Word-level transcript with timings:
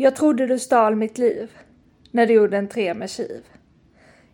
Jag 0.00 0.16
trodde 0.16 0.46
du 0.46 0.58
stal 0.58 0.96
mitt 0.96 1.18
liv 1.18 1.50
när 2.10 2.26
du 2.26 2.34
gjorde 2.34 2.58
entré 2.58 2.94
med 2.94 3.10
kiv. 3.10 3.44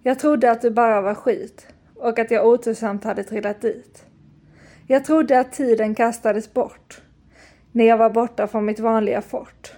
Jag 0.03 0.19
trodde 0.19 0.51
att 0.51 0.63
du 0.63 0.71
bara 0.71 1.01
var 1.01 1.15
skit 1.15 1.67
och 1.95 2.19
att 2.19 2.31
jag 2.31 2.47
otursamt 2.47 3.05
hade 3.05 3.25
trillat 3.25 3.61
dit. 3.61 4.07
Jag 4.87 5.05
trodde 5.05 5.41
att 5.41 5.53
tiden 5.53 5.95
kastades 5.95 6.55
bort 6.55 7.03
när 7.73 7.85
jag 7.85 7.97
var 7.97 8.11
borta 8.11 8.47
från 8.47 8.65
mitt 8.65 8.81
vanliga 8.81 9.23
fort. 9.23 9.73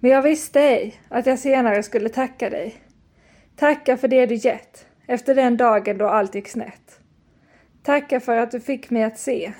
Men 0.00 0.10
jag 0.10 0.22
visste 0.22 0.60
ej 0.60 1.00
att 1.08 1.26
jag 1.26 1.38
senare 1.38 1.82
skulle 1.82 2.08
tacka 2.08 2.50
dig. 2.50 2.74
Tacka 3.56 3.96
för 3.96 4.08
det 4.08 4.26
du 4.26 4.34
gett 4.34 4.86
efter 5.06 5.34
den 5.34 5.56
dagen 5.56 5.98
då 5.98 6.06
allt 6.06 6.34
gick 6.34 6.48
snett. 6.48 7.00
Tacka 7.82 8.20
för 8.20 8.36
att 8.36 8.50
du 8.50 8.60
fick 8.60 8.90
mig 8.90 9.02
att 9.02 9.18
se 9.18 9.52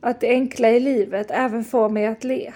att 0.00 0.20
det 0.20 0.28
enkla 0.28 0.70
i 0.70 0.80
livet 0.80 1.30
även 1.30 1.64
får 1.64 1.88
mig 1.88 2.06
att 2.06 2.24
le. 2.24 2.52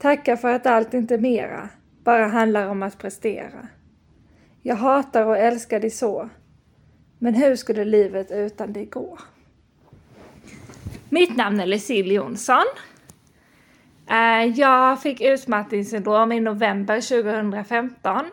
Tacka 0.00 0.36
för 0.36 0.54
att 0.54 0.66
allt 0.66 0.94
inte 0.94 1.18
mera 1.18 1.68
bara 2.04 2.26
handlar 2.26 2.68
om 2.68 2.82
att 2.82 2.98
prestera. 2.98 3.68
Jag 4.62 4.76
hatar 4.76 5.26
och 5.26 5.38
älskar 5.38 5.80
dig 5.80 5.90
så, 5.90 6.28
men 7.18 7.34
hur 7.34 7.56
skulle 7.56 7.84
livet 7.84 8.30
utan 8.30 8.72
dig 8.72 8.86
gå? 8.86 9.18
Mitt 11.08 11.36
namn 11.36 11.60
är 11.60 11.66
Lucille 11.66 12.14
Jonsson. 12.14 12.64
Eh, 14.10 14.44
jag 14.44 15.02
fick 15.02 15.20
utmattningssyndrom 15.20 16.32
i 16.32 16.40
november 16.40 17.00
2015. 17.00 18.30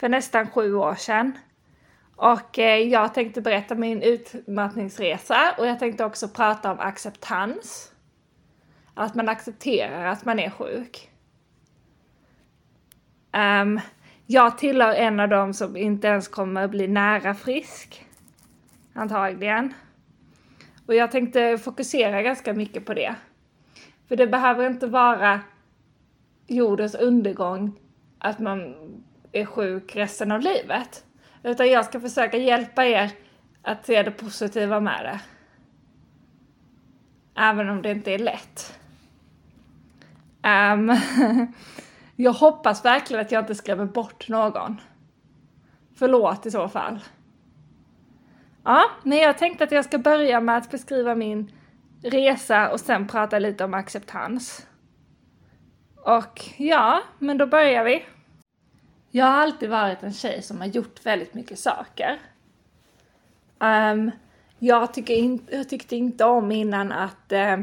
För 0.00 0.08
nästan 0.08 0.50
sju 0.50 0.74
år 0.74 0.94
sedan. 0.94 1.32
Och 2.16 2.58
eh, 2.58 2.78
jag 2.78 3.14
tänkte 3.14 3.40
berätta 3.40 3.74
min 3.74 4.02
utmattningsresa 4.02 5.54
och 5.58 5.66
jag 5.66 5.78
tänkte 5.78 6.04
också 6.04 6.28
prata 6.28 6.72
om 6.72 6.80
acceptans. 6.80 7.92
Att 8.98 9.14
man 9.14 9.28
accepterar 9.28 10.06
att 10.06 10.24
man 10.24 10.38
är 10.38 10.50
sjuk. 10.50 11.10
Um, 13.32 13.80
jag 14.26 14.58
tillhör 14.58 14.94
en 14.94 15.20
av 15.20 15.28
dem 15.28 15.54
som 15.54 15.76
inte 15.76 16.06
ens 16.06 16.28
kommer 16.28 16.64
att 16.64 16.70
bli 16.70 16.88
nära 16.88 17.34
frisk. 17.34 18.06
Antagligen. 18.92 19.74
Och 20.86 20.94
jag 20.94 21.10
tänkte 21.10 21.58
fokusera 21.58 22.22
ganska 22.22 22.54
mycket 22.54 22.86
på 22.86 22.94
det. 22.94 23.14
För 24.08 24.16
det 24.16 24.26
behöver 24.26 24.66
inte 24.66 24.86
vara 24.86 25.40
jordens 26.46 26.94
undergång 26.94 27.72
att 28.18 28.38
man 28.38 28.74
är 29.32 29.44
sjuk 29.44 29.96
resten 29.96 30.32
av 30.32 30.40
livet. 30.40 31.04
Utan 31.42 31.70
jag 31.70 31.84
ska 31.84 32.00
försöka 32.00 32.36
hjälpa 32.36 32.86
er 32.86 33.10
att 33.62 33.86
se 33.86 34.02
det 34.02 34.10
positiva 34.10 34.80
med 34.80 35.04
det. 35.04 35.20
Även 37.40 37.68
om 37.68 37.82
det 37.82 37.90
inte 37.90 38.12
är 38.12 38.18
lätt. 38.18 38.78
Um, 40.46 40.96
jag 42.16 42.32
hoppas 42.32 42.84
verkligen 42.84 43.22
att 43.22 43.32
jag 43.32 43.42
inte 43.42 43.54
skrämmer 43.54 43.84
bort 43.84 44.28
någon. 44.28 44.80
Förlåt 45.98 46.46
i 46.46 46.50
så 46.50 46.68
fall. 46.68 46.98
Ja, 48.64 48.84
men 49.02 49.18
jag 49.18 49.38
tänkte 49.38 49.64
att 49.64 49.72
jag 49.72 49.84
ska 49.84 49.98
börja 49.98 50.40
med 50.40 50.56
att 50.56 50.70
beskriva 50.70 51.14
min 51.14 51.52
resa 52.02 52.70
och 52.70 52.80
sen 52.80 53.08
prata 53.08 53.38
lite 53.38 53.64
om 53.64 53.74
acceptans. 53.74 54.66
Och 55.96 56.44
ja, 56.56 57.02
men 57.18 57.38
då 57.38 57.46
börjar 57.46 57.84
vi. 57.84 58.04
Jag 59.10 59.26
har 59.26 59.32
alltid 59.32 59.70
varit 59.70 60.02
en 60.02 60.12
tjej 60.12 60.42
som 60.42 60.58
har 60.58 60.66
gjort 60.66 61.06
väldigt 61.06 61.34
mycket 61.34 61.58
saker. 61.58 62.18
Um, 63.58 64.10
jag, 64.58 64.94
tycker 64.94 65.14
in, 65.14 65.46
jag 65.50 65.68
tyckte 65.68 65.96
inte 65.96 66.24
om 66.24 66.52
innan 66.52 66.92
att 66.92 67.32
uh, 67.32 67.60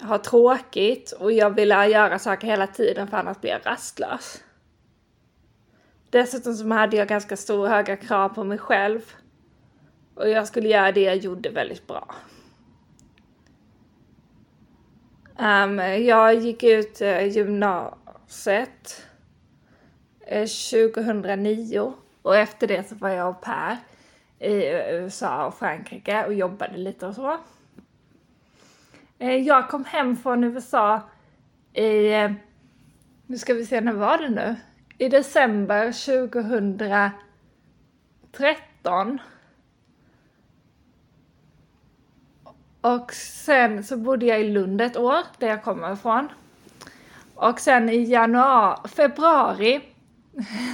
ha 0.00 0.18
tråkigt 0.18 1.12
och 1.12 1.32
jag 1.32 1.50
ville 1.50 1.88
göra 1.88 2.18
saker 2.18 2.46
hela 2.46 2.66
tiden 2.66 3.08
för 3.08 3.16
annars 3.16 3.40
blir 3.40 3.50
jag 3.50 3.60
rastlös. 3.64 4.42
Dessutom 6.10 6.54
så 6.54 6.68
hade 6.68 6.96
jag 6.96 7.08
ganska 7.08 7.36
stora 7.36 7.68
höga 7.68 7.96
krav 7.96 8.28
på 8.28 8.44
mig 8.44 8.58
själv. 8.58 9.00
Och 10.14 10.28
jag 10.28 10.48
skulle 10.48 10.68
göra 10.68 10.92
det 10.92 11.00
jag 11.00 11.16
gjorde 11.16 11.50
väldigt 11.50 11.86
bra. 11.86 12.14
Um, 15.38 15.78
jag 15.78 16.34
gick 16.34 16.62
ut 16.62 17.02
uh, 17.02 17.26
gymnasiet 17.28 19.06
eh, 20.26 20.40
uh, 20.40 20.46
2009 20.46 21.92
och 22.22 22.36
efter 22.36 22.66
det 22.66 22.88
så 22.88 22.94
var 22.94 23.08
jag 23.08 23.26
au 23.26 23.34
pair 23.34 23.76
i 24.38 24.66
eh, 24.66 24.94
USA 24.94 25.46
och 25.46 25.54
Frankrike 25.54 26.24
och 26.26 26.34
jobbade 26.34 26.76
lite 26.76 27.06
och 27.06 27.14
så. 27.14 27.38
Eh, 29.18 29.36
jag 29.36 29.68
kom 29.68 29.84
hem 29.84 30.16
från 30.16 30.44
USA 30.44 31.00
i, 31.72 32.12
eh, 32.12 32.32
nu 33.26 33.38
ska 33.38 33.54
vi 33.54 33.66
se, 33.66 33.80
när 33.80 33.92
var 33.92 34.18
det 34.18 34.28
nu? 34.28 34.56
I 34.98 35.08
december 35.08 35.92
2013 38.32 39.18
Och 42.80 43.12
sen 43.12 43.84
så 43.84 43.96
bodde 43.96 44.26
jag 44.26 44.40
i 44.40 44.48
Lund 44.48 44.80
ett 44.80 44.96
år, 44.96 45.18
där 45.38 45.48
jag 45.48 45.62
kommer 45.62 45.92
ifrån. 45.92 46.28
Och 47.34 47.60
sen 47.60 47.88
i 47.88 48.04
januari, 48.04 48.88
februari, 48.88 49.80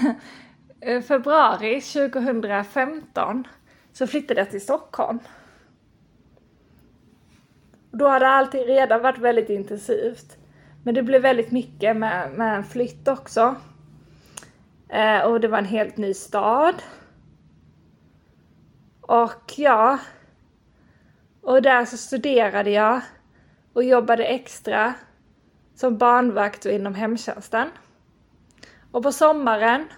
eh, 0.81 1.03
februari 1.03 1.81
2015 1.81 3.47
så 3.93 4.07
flyttade 4.07 4.41
jag 4.41 4.51
till 4.51 4.61
Stockholm. 4.61 5.19
Då 7.95 8.09
hade 8.09 8.29
allting 8.29 8.65
redan 8.65 9.03
varit 9.03 9.19
väldigt 9.19 9.51
intensivt. 9.51 10.37
Men 10.83 10.95
det 10.95 11.03
blev 11.03 11.23
väldigt 11.23 11.51
mycket 11.51 11.97
med, 11.97 12.33
med 12.33 12.57
en 12.57 12.65
flytt 12.65 13.09
också. 13.09 13.55
Eh, 14.89 15.21
och 15.21 15.41
det 15.41 15.49
var 15.49 15.59
en 15.59 15.65
helt 15.65 15.97
ny 15.97 16.15
stad. 16.15 16.75
Och 19.01 19.53
ja, 19.57 19.99
och 21.43 21.63
där 21.63 21.85
så 21.85 21.97
studerade 21.97 22.71
jag 22.71 23.01
och 23.73 23.85
jobbade 23.85 24.25
extra 24.25 24.95
som 25.75 25.99
barnvakt 25.99 26.65
och 26.65 26.73
inom 26.73 26.95
hemtjänsten. 26.95 27.71
Och 28.91 29.03
på 29.03 29.13
sommaren 29.13 29.89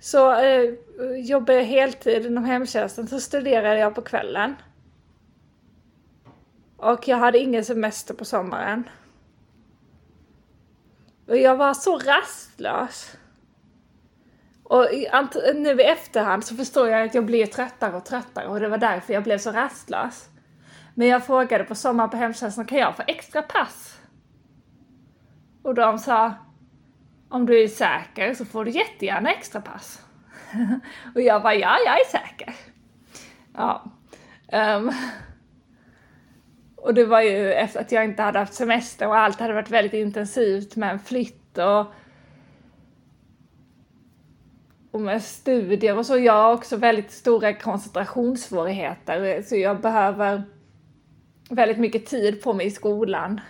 så 0.00 0.32
eh, 0.32 0.74
jobbade 1.16 1.58
jag 1.58 1.64
heltid 1.64 2.26
inom 2.26 2.44
hemtjänsten, 2.44 3.08
så 3.08 3.20
studerade 3.20 3.78
jag 3.78 3.94
på 3.94 4.02
kvällen. 4.02 4.54
Och 6.80 7.08
jag 7.08 7.16
hade 7.16 7.38
ingen 7.38 7.64
semester 7.64 8.14
på 8.14 8.24
sommaren. 8.24 8.88
Och 11.26 11.36
jag 11.36 11.56
var 11.56 11.74
så 11.74 11.98
rastlös. 11.98 13.16
Och 14.64 14.86
nu 15.54 15.70
i 15.70 15.84
efterhand 15.84 16.44
så 16.44 16.56
förstår 16.56 16.88
jag 16.88 17.06
att 17.06 17.14
jag 17.14 17.26
blir 17.26 17.46
tröttare 17.46 17.96
och 17.96 18.04
tröttare 18.04 18.48
och 18.48 18.60
det 18.60 18.68
var 18.68 18.78
därför 18.78 19.12
jag 19.12 19.22
blev 19.22 19.38
så 19.38 19.50
rastlös. 19.50 20.28
Men 20.94 21.08
jag 21.08 21.26
frågade 21.26 21.64
på 21.64 21.74
sommaren 21.74 22.10
på 22.10 22.16
hemtjänsten, 22.16 22.64
kan 22.64 22.78
jag 22.78 22.96
få 22.96 23.02
extra 23.06 23.42
pass? 23.42 23.98
Och 25.62 25.74
de 25.74 25.98
sa, 25.98 26.34
om 27.28 27.46
du 27.46 27.62
är 27.62 27.68
säker 27.68 28.34
så 28.34 28.44
får 28.44 28.64
du 28.64 28.70
jättegärna 28.70 29.30
extra 29.30 29.60
pass. 29.60 30.02
och 31.14 31.20
jag 31.20 31.42
bara, 31.42 31.54
ja, 31.54 31.76
jag 31.86 32.00
är 32.00 32.04
säker. 32.04 32.54
Ja. 33.54 33.84
Um. 34.52 34.92
Och 36.82 36.94
det 36.94 37.04
var 37.04 37.20
ju 37.20 37.52
efter 37.52 37.80
att 37.80 37.92
jag 37.92 38.04
inte 38.04 38.22
hade 38.22 38.38
haft 38.38 38.54
semester 38.54 39.08
och 39.08 39.18
allt 39.18 39.40
hade 39.40 39.54
varit 39.54 39.70
väldigt 39.70 39.92
intensivt 39.92 40.76
med 40.76 40.90
en 40.90 40.98
flytt 40.98 41.58
och 41.58 41.86
och 44.90 45.00
med 45.00 45.22
studier 45.22 45.98
och 45.98 46.06
så. 46.06 46.18
Jag 46.18 46.32
har 46.32 46.52
också 46.52 46.76
väldigt 46.76 47.10
stora 47.10 47.52
koncentrationssvårigheter 47.52 49.42
så 49.42 49.56
jag 49.56 49.80
behöver 49.80 50.42
väldigt 51.50 51.78
mycket 51.78 52.06
tid 52.06 52.42
på 52.42 52.52
mig 52.52 52.66
i 52.66 52.70
skolan. 52.70 53.40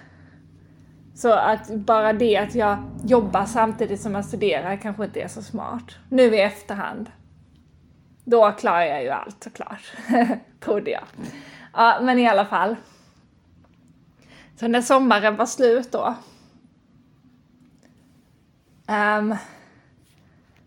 Så 1.15 1.33
att 1.33 1.69
bara 1.69 2.13
det 2.13 2.37
att 2.37 2.55
jag 2.55 2.79
jobbar 3.05 3.45
samtidigt 3.45 4.01
som 4.01 4.15
jag 4.15 4.25
studerar 4.25 4.77
kanske 4.77 5.05
inte 5.05 5.21
är 5.21 5.29
så 5.29 5.43
smart. 5.43 5.97
Nu 6.09 6.35
i 6.35 6.41
efterhand. 6.41 7.11
Då 8.25 8.53
klarar 8.53 8.85
jag 8.85 9.03
ju 9.03 9.09
allt 9.09 9.45
såklart. 9.45 9.93
Trodde 10.61 10.91
jag. 10.91 11.05
Ja, 11.73 11.99
men 12.03 12.19
i 12.19 12.29
alla 12.29 12.45
fall. 12.45 12.77
Så 14.61 14.69
när 14.69 14.83
sommaren 14.83 15.37
var 15.37 15.47
slut 15.47 15.93
då 15.93 16.15
um, 18.89 19.37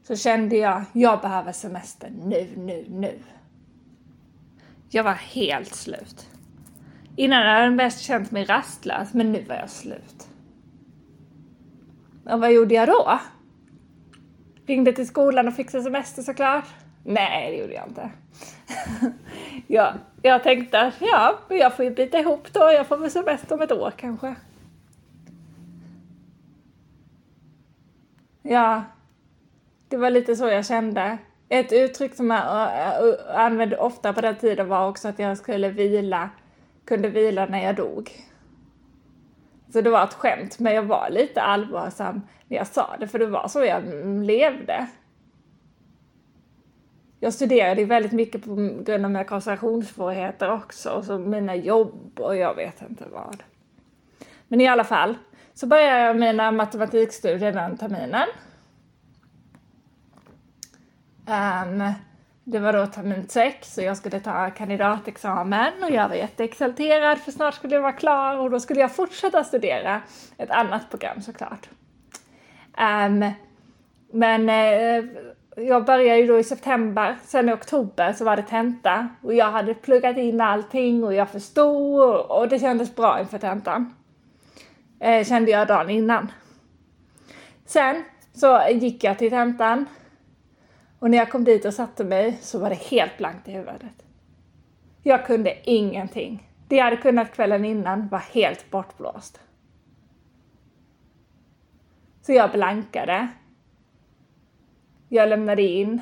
så 0.03 0.15
kände 0.15 0.55
jag, 0.55 0.83
jag 0.93 1.21
behöver 1.21 1.51
semester 1.51 2.09
nu, 2.09 2.49
nu, 2.57 2.85
nu. 2.89 3.19
Jag 4.89 5.03
var 5.03 5.13
helt 5.13 5.75
slut. 5.75 6.29
Innan 7.15 7.45
hade 7.45 7.63
jag 7.63 7.73
mest 7.73 7.99
känt 7.99 8.31
mig 8.31 8.45
rastlös, 8.45 9.13
men 9.13 9.31
nu 9.31 9.43
var 9.43 9.55
jag 9.55 9.69
slut. 9.69 10.27
Och 12.25 12.39
vad 12.39 12.53
gjorde 12.53 12.75
jag 12.75 12.87
då? 12.87 13.19
Ringde 14.65 14.93
till 14.93 15.07
skolan 15.07 15.47
och 15.47 15.55
fixade 15.55 15.83
semester 15.83 16.21
såklart. 16.21 16.67
Nej, 17.03 17.51
det 17.51 17.57
gjorde 17.57 17.73
jag 17.73 17.87
inte. 17.87 18.11
ja, 19.67 19.93
jag 20.21 20.43
tänkte 20.43 20.81
att 20.81 20.93
ja, 20.99 21.39
jag 21.49 21.75
får 21.75 21.85
ju 21.85 21.91
bita 21.91 22.19
ihop 22.19 22.53
då. 22.53 22.59
Jag 22.59 22.87
får 22.87 22.97
väl 22.97 23.11
semester 23.11 23.55
om 23.55 23.61
ett 23.61 23.71
år 23.71 23.93
kanske. 23.97 24.35
Ja, 28.41 28.83
det 29.87 29.97
var 29.97 30.09
lite 30.09 30.35
så 30.35 30.47
jag 30.47 30.65
kände. 30.65 31.17
Ett 31.49 31.73
uttryck 31.73 32.15
som 32.15 32.31
jag 32.31 32.39
eh, 32.39 32.97
eh, 32.97 33.39
använde 33.39 33.77
ofta 33.77 34.13
på 34.13 34.21
den 34.21 34.35
tiden 34.35 34.67
var 34.67 34.89
också 34.89 35.07
att 35.07 35.19
jag 35.19 35.37
skulle 35.37 35.69
vila, 35.69 36.29
kunde 36.85 37.09
vila 37.09 37.45
när 37.45 37.63
jag 37.63 37.75
dog. 37.75 38.11
Så 39.73 39.81
det 39.81 39.89
var 39.89 40.03
ett 40.03 40.13
skämt, 40.13 40.59
men 40.59 40.73
jag 40.73 40.83
var 40.83 41.09
lite 41.09 41.41
allvarsam 41.41 42.21
när 42.47 42.57
jag 42.57 42.67
sa 42.67 42.95
det, 42.99 43.07
för 43.07 43.19
det 43.19 43.25
var 43.25 43.47
så 43.47 43.63
jag 43.65 43.83
levde. 44.23 44.87
Jag 47.23 47.33
studerade 47.33 47.85
väldigt 47.85 48.11
mycket 48.11 48.43
på 48.43 48.55
grund 48.55 49.05
av 49.05 49.11
mina 49.11 49.23
koncentrationssvårigheter 49.23 50.51
också, 50.51 50.89
och 50.89 51.05
så 51.05 51.17
mina 51.17 51.55
jobb 51.55 52.19
och 52.19 52.35
jag 52.35 52.55
vet 52.55 52.81
inte 52.81 53.05
vad. 53.11 53.43
Men 54.47 54.61
i 54.61 54.67
alla 54.67 54.83
fall, 54.83 55.17
så 55.53 55.67
började 55.67 55.99
jag 55.99 56.19
mina 56.19 56.51
matematikstudier 56.51 57.51
den 57.51 57.77
terminen. 57.77 58.27
Um, 61.25 61.93
det 62.43 62.59
var 62.59 62.73
då 62.73 62.87
termin 62.87 63.27
sex 63.27 63.77
och 63.77 63.83
jag 63.83 63.97
skulle 63.97 64.19
ta 64.19 64.49
kandidatexamen 64.49 65.83
och 65.83 65.91
jag 65.91 66.09
var 66.09 66.15
jätteexalterad 66.15 67.17
för 67.19 67.31
snart 67.31 67.53
skulle 67.53 67.75
jag 67.75 67.81
vara 67.81 67.91
klar 67.91 68.37
och 68.37 68.49
då 68.49 68.59
skulle 68.59 68.79
jag 68.79 68.95
fortsätta 68.95 69.43
studera 69.43 70.01
ett 70.37 70.51
annat 70.51 70.89
program 70.89 71.21
såklart. 71.21 71.69
Um, 72.77 73.31
men 74.11 74.49
uh, 74.49 75.05
jag 75.55 75.85
började 75.85 76.19
ju 76.19 76.27
då 76.27 76.39
i 76.39 76.43
september, 76.43 77.17
sen 77.23 77.49
i 77.49 77.53
oktober 77.53 78.13
så 78.13 78.25
var 78.25 78.35
det 78.35 78.43
tenta 78.43 79.07
och 79.21 79.33
jag 79.33 79.51
hade 79.51 79.73
pluggat 79.73 80.17
in 80.17 80.41
allting 80.41 81.03
och 81.03 81.13
jag 81.13 81.29
förstod 81.29 82.19
och 82.19 82.49
det 82.49 82.59
kändes 82.59 82.95
bra 82.95 83.19
inför 83.19 83.37
tentan. 83.37 83.93
Eh, 84.99 85.25
kände 85.25 85.51
jag 85.51 85.67
dagen 85.67 85.89
innan. 85.89 86.31
Sen 87.65 88.03
så 88.33 88.61
gick 88.71 89.03
jag 89.03 89.17
till 89.17 89.29
tentan 89.29 89.85
och 90.99 91.09
när 91.09 91.17
jag 91.17 91.31
kom 91.31 91.43
dit 91.43 91.65
och 91.65 91.73
satte 91.73 92.03
mig 92.03 92.37
så 92.41 92.59
var 92.59 92.69
det 92.69 92.83
helt 92.83 93.17
blankt 93.17 93.47
i 93.47 93.51
huvudet. 93.51 94.05
Jag 95.03 95.25
kunde 95.25 95.57
ingenting. 95.63 96.49
Det 96.67 96.75
jag 96.75 96.83
hade 96.83 96.97
kunnat 96.97 97.33
kvällen 97.33 97.65
innan 97.65 98.07
var 98.07 98.19
helt 98.19 98.71
bortblåst. 98.71 99.39
Så 102.21 102.33
jag 102.33 102.51
blankade. 102.51 103.27
Jag 105.13 105.29
lämnade 105.29 105.61
in. 105.61 106.01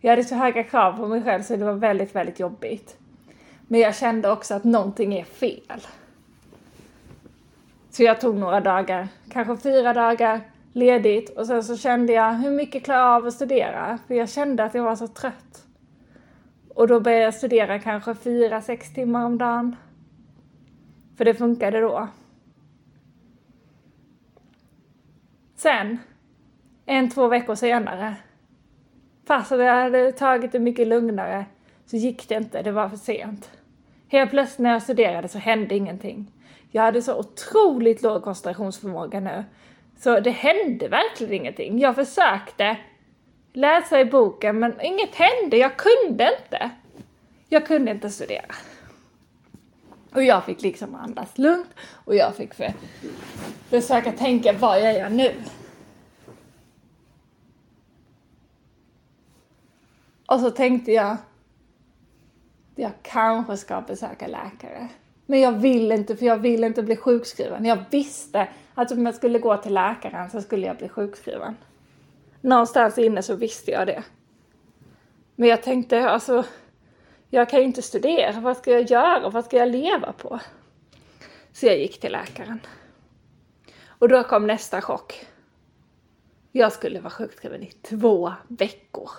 Jag 0.00 0.10
hade 0.10 0.24
så 0.24 0.34
höga 0.34 0.64
krav 0.64 0.92
på 0.96 1.08
mig 1.08 1.22
själv 1.22 1.42
så 1.42 1.56
det 1.56 1.64
var 1.64 1.72
väldigt, 1.72 2.14
väldigt 2.14 2.40
jobbigt. 2.40 2.96
Men 3.68 3.80
jag 3.80 3.96
kände 3.96 4.30
också 4.30 4.54
att 4.54 4.64
någonting 4.64 5.14
är 5.14 5.24
fel. 5.24 5.80
Så 7.90 8.02
jag 8.02 8.20
tog 8.20 8.36
några 8.36 8.60
dagar, 8.60 9.08
kanske 9.30 9.56
fyra 9.56 9.92
dagar, 9.92 10.40
ledigt 10.72 11.38
och 11.38 11.46
sen 11.46 11.64
så 11.64 11.76
kände 11.76 12.12
jag 12.12 12.32
hur 12.32 12.50
mycket 12.50 12.84
klarar 12.84 13.00
jag 13.00 13.16
av 13.16 13.26
att 13.26 13.34
studera? 13.34 13.98
För 14.06 14.14
jag 14.14 14.28
kände 14.28 14.64
att 14.64 14.74
jag 14.74 14.82
var 14.82 14.96
så 14.96 15.08
trött. 15.08 15.66
Och 16.74 16.88
då 16.88 17.00
började 17.00 17.24
jag 17.24 17.34
studera 17.34 17.78
kanske 17.78 18.14
fyra, 18.14 18.60
sex 18.60 18.94
timmar 18.94 19.24
om 19.24 19.38
dagen. 19.38 19.76
För 21.16 21.24
det 21.24 21.34
funkade 21.34 21.80
då. 21.80 22.08
Sen, 25.56 25.98
en, 26.86 27.10
två 27.10 27.28
veckor 27.28 27.54
senare, 27.54 28.16
fast 29.26 29.50
jag 29.50 29.82
hade 29.82 30.12
tagit 30.12 30.52
det 30.52 30.58
mycket 30.58 30.88
lugnare, 30.88 31.46
så 31.86 31.96
gick 31.96 32.28
det 32.28 32.34
inte, 32.34 32.62
det 32.62 32.72
var 32.72 32.88
för 32.88 32.96
sent. 32.96 33.50
Helt 34.08 34.30
plötsligt 34.30 34.58
när 34.58 34.72
jag 34.72 34.82
studerade 34.82 35.28
så 35.28 35.38
hände 35.38 35.74
ingenting. 35.74 36.32
Jag 36.70 36.82
hade 36.82 37.02
så 37.02 37.18
otroligt 37.18 38.02
låg 38.02 38.22
koncentrationsförmåga 38.22 39.20
nu, 39.20 39.44
så 39.98 40.20
det 40.20 40.30
hände 40.30 40.88
verkligen 40.88 41.32
ingenting. 41.32 41.78
Jag 41.78 41.94
försökte 41.94 42.76
läsa 43.52 44.00
i 44.00 44.04
boken 44.04 44.58
men 44.58 44.80
inget 44.80 45.14
hände, 45.14 45.56
jag 45.56 45.72
kunde 45.76 46.38
inte. 46.42 46.70
Jag 47.48 47.66
kunde 47.66 47.90
inte 47.90 48.10
studera. 48.10 48.54
Och 50.12 50.22
jag 50.22 50.44
fick 50.44 50.62
liksom 50.62 50.94
andas 50.94 51.38
lugnt 51.38 51.70
och 52.04 52.14
jag 52.14 52.36
fick 52.36 52.54
för, 52.54 52.72
försöka 53.70 54.12
tänka 54.12 54.52
vad 54.52 54.80
jag 54.80 54.94
gör 54.94 55.10
nu. 55.10 55.32
Och 60.34 60.40
så 60.40 60.50
tänkte 60.50 60.92
jag, 60.92 61.16
jag 62.74 62.92
kanske 63.02 63.56
ska 63.56 63.80
besöka 63.80 64.26
läkare. 64.26 64.88
Men 65.26 65.40
jag 65.40 65.52
vill 65.52 65.92
inte, 65.92 66.16
för 66.16 66.26
jag 66.26 66.36
vill 66.36 66.64
inte 66.64 66.82
bli 66.82 66.96
sjukskriven. 66.96 67.64
Jag 67.64 67.84
visste 67.90 68.48
att 68.74 68.92
om 68.92 69.06
jag 69.06 69.14
skulle 69.14 69.38
gå 69.38 69.56
till 69.56 69.74
läkaren 69.74 70.30
så 70.30 70.40
skulle 70.40 70.66
jag 70.66 70.76
bli 70.76 70.88
sjukskriven. 70.88 71.56
Någonstans 72.40 72.98
inne 72.98 73.22
så 73.22 73.36
visste 73.36 73.70
jag 73.70 73.86
det. 73.86 74.02
Men 75.36 75.48
jag 75.48 75.62
tänkte, 75.62 76.10
alltså, 76.10 76.44
jag 77.30 77.48
kan 77.48 77.60
ju 77.60 77.66
inte 77.66 77.82
studera. 77.82 78.40
Vad 78.40 78.56
ska 78.56 78.70
jag 78.70 78.90
göra? 78.90 79.28
Vad 79.28 79.44
ska 79.44 79.56
jag 79.56 79.68
leva 79.68 80.12
på? 80.12 80.40
Så 81.52 81.66
jag 81.66 81.78
gick 81.78 82.00
till 82.00 82.12
läkaren. 82.12 82.60
Och 83.86 84.08
då 84.08 84.22
kom 84.22 84.46
nästa 84.46 84.80
chock. 84.80 85.26
Jag 86.52 86.72
skulle 86.72 87.00
vara 87.00 87.10
sjukskriven 87.10 87.62
i 87.62 87.70
två 87.70 88.32
veckor. 88.48 89.10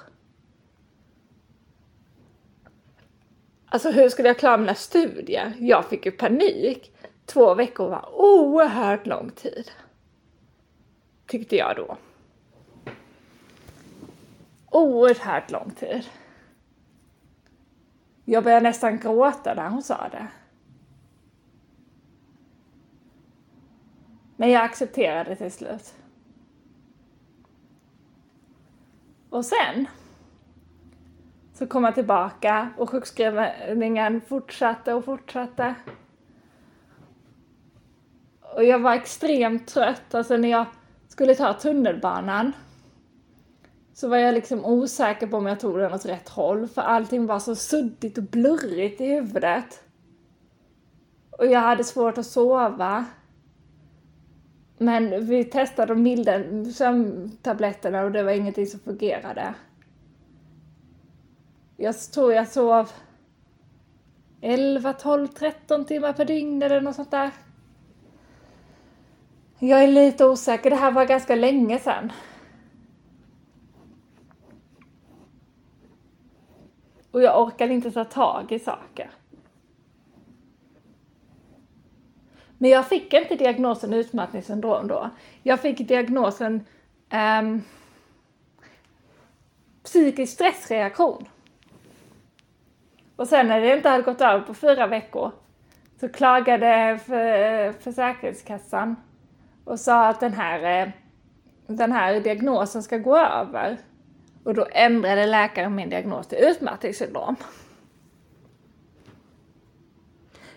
Alltså 3.75 3.91
hur 3.91 4.09
skulle 4.09 4.27
jag 4.27 4.39
klara 4.39 4.57
mina 4.57 4.75
studier? 4.75 5.53
Jag 5.59 5.85
fick 5.85 6.05
ju 6.05 6.11
panik. 6.11 6.95
Två 7.25 7.53
veckor 7.53 7.89
var 7.89 8.09
oerhört 8.13 9.07
lång 9.07 9.29
tid. 9.29 9.71
Tyckte 11.27 11.55
jag 11.55 11.75
då. 11.75 11.97
Oerhört 14.71 15.51
lång 15.51 15.71
tid. 15.71 16.05
Jag 18.25 18.43
började 18.43 18.63
nästan 18.63 18.99
gråta 18.99 19.53
när 19.53 19.69
hon 19.69 19.83
sa 19.83 20.09
det. 20.11 20.27
Men 24.35 24.49
jag 24.49 24.63
accepterade 24.63 25.35
till 25.35 25.51
slut. 25.51 25.93
Och 29.29 29.45
sen 29.45 29.87
så 31.57 31.67
kom 31.67 31.83
jag 31.83 31.95
tillbaka 31.95 32.69
och 32.77 32.89
sjukskrivningen 32.89 34.21
fortsatte 34.21 34.93
och 34.93 35.05
fortsatte. 35.05 35.75
Och 38.41 38.63
jag 38.63 38.79
var 38.79 38.93
extremt 38.93 39.67
trött, 39.67 40.15
alltså 40.15 40.37
när 40.37 40.49
jag 40.49 40.65
skulle 41.07 41.35
ta 41.35 41.53
tunnelbanan 41.53 42.51
så 43.93 44.07
var 44.07 44.17
jag 44.17 44.33
liksom 44.33 44.65
osäker 44.65 45.27
på 45.27 45.37
om 45.37 45.45
jag 45.45 45.59
tog 45.59 45.77
den 45.77 45.93
åt 45.93 46.05
rätt 46.05 46.29
håll 46.29 46.67
för 46.67 46.81
allting 46.81 47.25
var 47.25 47.39
så 47.39 47.55
suddigt 47.55 48.17
och 48.17 48.23
blurrigt 48.23 49.01
i 49.01 49.05
huvudet. 49.05 49.83
Och 51.31 51.45
jag 51.45 51.59
hade 51.59 51.83
svårt 51.83 52.17
att 52.17 52.25
sova. 52.25 53.05
Men 54.77 55.25
vi 55.25 55.43
testade 55.43 55.93
de 55.93 56.01
milda 56.01 56.41
sömntabletterna 56.73 58.03
och 58.03 58.11
det 58.11 58.23
var 58.23 58.31
ingenting 58.31 58.67
som 58.67 58.79
fungerade. 58.79 59.53
Jag 61.77 61.99
tror 61.99 62.33
jag 62.33 62.47
sov 62.47 62.91
11, 64.41 64.93
12, 64.93 65.27
13 65.27 65.85
timmar 65.85 66.13
per 66.13 66.25
dygn 66.25 66.63
eller 66.63 66.81
något 66.81 66.95
sånt 66.95 67.11
där. 67.11 67.31
Jag 69.59 69.83
är 69.83 69.87
lite 69.87 70.25
osäker, 70.25 70.69
det 70.69 70.75
här 70.75 70.91
var 70.91 71.05
ganska 71.05 71.35
länge 71.35 71.79
sedan. 71.79 72.11
Och 77.11 77.21
jag 77.21 77.41
orkade 77.43 77.73
inte 77.73 77.91
ta 77.91 78.03
tag 78.03 78.51
i 78.51 78.59
saker. 78.59 79.11
Men 82.57 82.69
jag 82.69 82.87
fick 82.87 83.13
inte 83.13 83.35
diagnosen 83.35 83.93
utmattningssyndrom 83.93 84.87
då. 84.87 85.09
Jag 85.43 85.59
fick 85.59 85.77
diagnosen 85.77 86.65
um, 87.39 87.63
psykisk 89.83 90.33
stressreaktion. 90.33 91.25
Och 93.15 93.27
sen 93.27 93.47
när 93.47 93.61
det 93.61 93.75
inte 93.75 93.89
hade 93.89 94.03
gått 94.03 94.21
över 94.21 94.41
på 94.41 94.53
fyra 94.53 94.87
veckor 94.87 95.31
så 95.99 96.09
klagade 96.09 96.99
för, 97.05 97.71
Försäkringskassan 97.71 98.95
och 99.63 99.79
sa 99.79 100.07
att 100.07 100.19
den 100.19 100.33
här, 100.33 100.81
eh, 100.81 100.89
den 101.67 101.91
här 101.91 102.19
diagnosen 102.19 102.83
ska 102.83 102.97
gå 102.97 103.17
över. 103.17 103.77
Och 104.43 104.53
då 104.53 104.67
ändrade 104.71 105.25
läkaren 105.25 105.75
min 105.75 105.89
diagnos 105.89 106.27
till 106.27 106.37
utmattningssyndrom. 106.37 107.35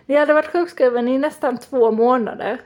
När 0.07 0.15
jag 0.15 0.21
hade 0.21 0.35
varit 0.35 0.53
sjukskriven 0.53 1.09
i 1.09 1.19
nästan 1.19 1.59
två 1.59 1.91
månader 1.91 2.61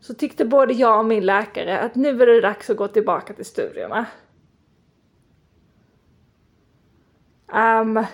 så 0.00 0.14
tyckte 0.14 0.44
både 0.44 0.74
jag 0.74 0.98
och 0.98 1.04
min 1.04 1.26
läkare 1.26 1.78
att 1.78 1.94
nu 1.94 2.22
är 2.22 2.26
det 2.26 2.40
dags 2.40 2.70
att 2.70 2.76
gå 2.76 2.88
tillbaka 2.88 3.32
till 3.32 3.44
studierna. 3.44 4.06
Um, 7.46 8.04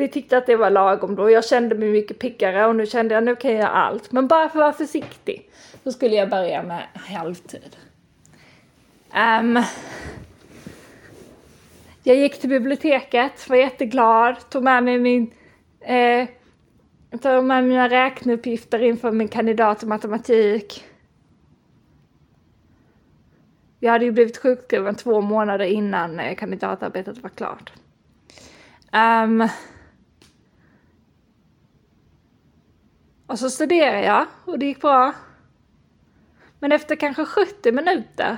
vi 0.00 0.08
tyckte 0.08 0.38
att 0.38 0.46
det 0.46 0.56
var 0.56 0.70
lagom 0.70 1.16
då. 1.16 1.30
Jag 1.30 1.44
kände 1.44 1.74
mig 1.74 1.88
mycket 1.88 2.18
piggare 2.18 2.66
och 2.66 2.76
nu 2.76 2.86
kände 2.86 3.14
jag 3.14 3.20
att 3.20 3.24
nu 3.24 3.36
kan 3.36 3.50
jag 3.50 3.60
göra 3.60 3.70
allt. 3.70 4.12
Men 4.12 4.28
bara 4.28 4.48
för 4.48 4.58
att 4.58 4.62
vara 4.62 4.72
försiktig 4.72 5.50
så 5.84 5.92
skulle 5.92 6.14
jag 6.14 6.30
börja 6.30 6.62
med 6.62 6.86
halvtid. 6.94 7.76
Um, 9.14 9.62
jag 12.02 12.16
gick 12.16 12.40
till 12.40 12.48
biblioteket, 12.48 13.48
var 13.48 13.56
jätteglad, 13.56 14.50
tog 14.50 14.62
med 14.62 14.82
mig 14.82 14.98
min 14.98 15.34
eh, 15.80 16.28
tog 17.20 17.44
med 17.44 17.64
mina 17.64 17.88
räkneuppgifter 17.88 18.82
inför 18.82 19.10
min 19.10 19.28
kandidat 19.28 19.82
i 19.82 19.86
matematik. 19.86 20.84
Jag 23.78 23.92
hade 23.92 24.04
ju 24.04 24.10
blivit 24.10 24.38
sjukskriven 24.38 24.94
två 24.94 25.20
månader 25.20 25.64
innan 25.64 26.20
eh, 26.20 26.34
kandidatarbetet 26.34 27.18
var 27.18 27.30
klart. 27.30 27.72
Um, 28.92 29.48
och 33.30 33.38
så 33.38 33.50
studerade 33.50 34.04
jag 34.04 34.26
och 34.44 34.58
det 34.58 34.66
gick 34.66 34.80
bra. 34.80 35.12
Men 36.58 36.72
efter 36.72 36.96
kanske 36.96 37.24
70 37.24 37.72
minuter 37.72 38.36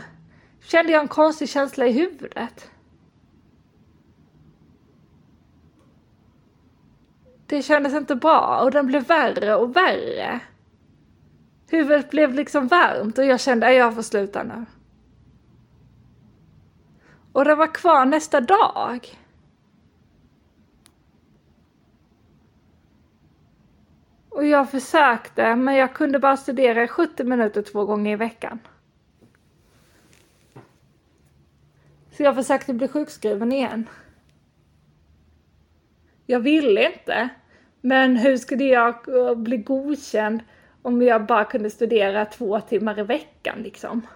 kände 0.60 0.92
jag 0.92 1.02
en 1.02 1.08
konstig 1.08 1.48
känsla 1.48 1.86
i 1.86 1.92
huvudet. 1.92 2.70
Det 7.46 7.62
kändes 7.62 7.94
inte 7.94 8.16
bra 8.16 8.60
och 8.64 8.70
den 8.70 8.86
blev 8.86 9.06
värre 9.06 9.56
och 9.56 9.76
värre. 9.76 10.40
Huvudet 11.70 12.10
blev 12.10 12.34
liksom 12.34 12.68
varmt 12.68 13.18
och 13.18 13.24
jag 13.24 13.40
kände 13.40 13.66
att 13.66 13.74
jag 13.74 13.94
får 13.94 14.02
sluta 14.02 14.42
nu. 14.42 14.64
Och 17.32 17.44
den 17.44 17.58
var 17.58 17.74
kvar 17.74 18.04
nästa 18.04 18.40
dag. 18.40 19.21
Och 24.34 24.46
jag 24.46 24.70
försökte, 24.70 25.56
men 25.56 25.74
jag 25.74 25.94
kunde 25.94 26.18
bara 26.18 26.36
studera 26.36 26.88
70 26.88 27.24
minuter 27.24 27.62
två 27.62 27.84
gånger 27.84 28.12
i 28.12 28.16
veckan. 28.16 28.58
Så 32.10 32.22
jag 32.22 32.34
försökte 32.34 32.74
bli 32.74 32.88
sjukskriven 32.88 33.52
igen. 33.52 33.88
Jag 36.26 36.40
ville 36.40 36.92
inte. 36.92 37.28
Men 37.80 38.16
hur 38.16 38.36
skulle 38.36 38.64
jag 38.64 39.08
eh, 39.08 39.34
bli 39.34 39.56
godkänd 39.56 40.42
om 40.82 41.02
jag 41.02 41.26
bara 41.26 41.44
kunde 41.44 41.70
studera 41.70 42.24
två 42.24 42.60
timmar 42.60 42.98
i 42.98 43.02
veckan 43.02 43.62
liksom? 43.62 44.06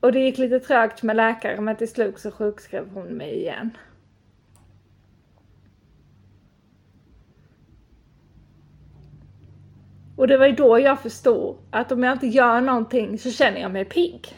Och 0.00 0.12
det 0.12 0.20
gick 0.20 0.38
lite 0.38 0.60
trögt 0.60 1.02
med 1.02 1.16
läkaren 1.16 1.64
men 1.64 1.76
till 1.76 1.88
slut 1.90 2.18
så 2.18 2.30
sjukskrev 2.30 2.90
hon 2.94 3.06
mig 3.06 3.38
igen. 3.38 3.76
Och 10.18 10.28
det 10.28 10.36
var 10.36 10.46
ju 10.46 10.52
då 10.52 10.78
jag 10.78 11.00
förstod 11.00 11.58
att 11.70 11.92
om 11.92 12.02
jag 12.02 12.12
inte 12.12 12.26
gör 12.26 12.60
någonting 12.60 13.18
så 13.18 13.30
känner 13.30 13.60
jag 13.60 13.70
mig 13.70 13.84
pigg. 13.84 14.36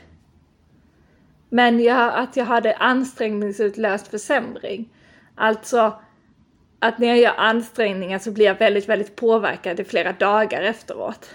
Men 1.49 1.81
jag, 1.81 2.15
att 2.15 2.37
jag 2.37 2.45
hade 2.45 2.77
ansträngningsutlöst 2.77 4.09
försämring. 4.09 4.89
Alltså 5.35 6.01
att 6.79 6.99
när 6.99 7.09
jag 7.09 7.19
gör 7.19 7.35
ansträngningar 7.37 8.19
så 8.19 8.31
blir 8.31 8.47
jag 8.47 8.55
väldigt, 8.55 8.89
väldigt 8.89 9.17
påverkad 9.17 9.81
i 9.81 9.85
flera 9.85 10.13
dagar 10.13 10.63
efteråt. 10.63 11.35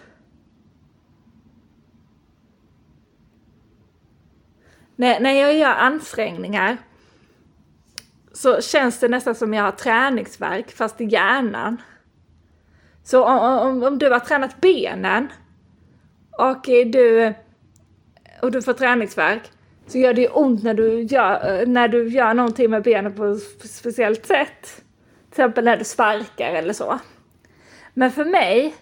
När, 4.95 5.19
när 5.19 5.33
jag 5.33 5.55
gör 5.55 5.73
ansträngningar 5.73 6.77
så 8.33 8.61
känns 8.61 8.99
det 8.99 9.07
nästan 9.07 9.35
som 9.35 9.53
jag 9.53 9.63
har 9.63 9.71
träningsverk 9.71 10.71
fast 10.71 11.01
i 11.01 11.05
hjärnan. 11.05 11.81
Så 13.05 13.23
om, 13.23 13.67
om, 13.67 13.83
om 13.83 13.97
du 13.97 14.09
har 14.09 14.19
tränat 14.19 14.61
benen 14.61 15.27
och 16.31 16.61
du, 16.65 17.33
och 18.41 18.51
du 18.51 18.61
får 18.61 18.73
träningsverk 18.73 19.51
så 19.87 19.97
gör 19.97 20.13
det 20.13 20.21
ju 20.21 20.27
ont 20.27 20.63
när 20.63 20.73
du 20.73 21.01
gör, 21.01 21.65
när 21.65 21.87
du 21.87 22.07
gör 22.09 22.33
någonting 22.33 22.69
med 22.69 22.83
benen 22.83 23.13
på 23.13 23.25
ett 23.25 23.69
speciellt 23.69 24.25
sätt. 24.25 24.63
Till 24.65 25.31
exempel 25.31 25.65
när 25.65 25.77
du 25.77 25.83
sparkar 25.83 26.53
eller 26.53 26.73
så. 26.73 26.99
Men 27.93 28.11
för 28.11 28.25
mig 28.25 28.75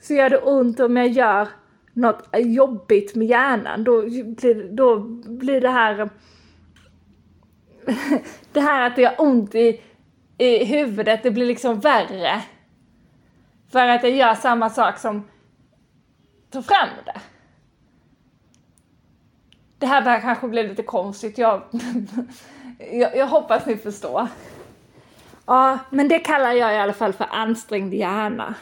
så 0.00 0.14
gör 0.14 0.30
det 0.30 0.38
ont 0.38 0.80
om 0.80 0.96
jag 0.96 1.08
gör 1.08 1.48
något 1.92 2.28
jobbigt 2.38 3.14
med 3.14 3.28
hjärnan. 3.28 3.84
Då 3.84 4.02
blir, 4.02 4.76
då 4.76 4.98
blir 5.28 5.60
det 5.60 5.70
här 5.70 6.08
det 8.52 8.60
här 8.60 8.86
att 8.86 8.96
det 8.96 9.02
gör 9.02 9.14
ont 9.18 9.54
i, 9.54 9.80
i 10.38 10.64
huvudet, 10.64 11.22
det 11.22 11.30
blir 11.30 11.46
liksom 11.46 11.80
värre. 11.80 12.42
För 13.74 13.88
att 13.88 14.02
jag 14.02 14.12
gör 14.12 14.34
samma 14.34 14.70
sak 14.70 14.98
som 14.98 15.28
tar 16.50 16.62
fram 16.62 16.88
det. 17.04 17.20
Det 19.78 19.86
här 19.86 20.02
börjar 20.02 20.20
kanske 20.20 20.48
bli 20.48 20.62
lite 20.68 20.82
konstigt, 20.82 21.38
jag, 21.38 21.62
jag, 22.92 23.16
jag 23.16 23.26
hoppas 23.26 23.66
ni 23.66 23.76
förstår. 23.76 24.28
Ja, 25.46 25.78
men 25.90 26.08
det 26.08 26.18
kallar 26.18 26.52
jag 26.52 26.74
i 26.74 26.76
alla 26.76 26.92
fall 26.92 27.12
för 27.12 27.26
ansträngd 27.30 27.94
hjärna. 27.94 28.54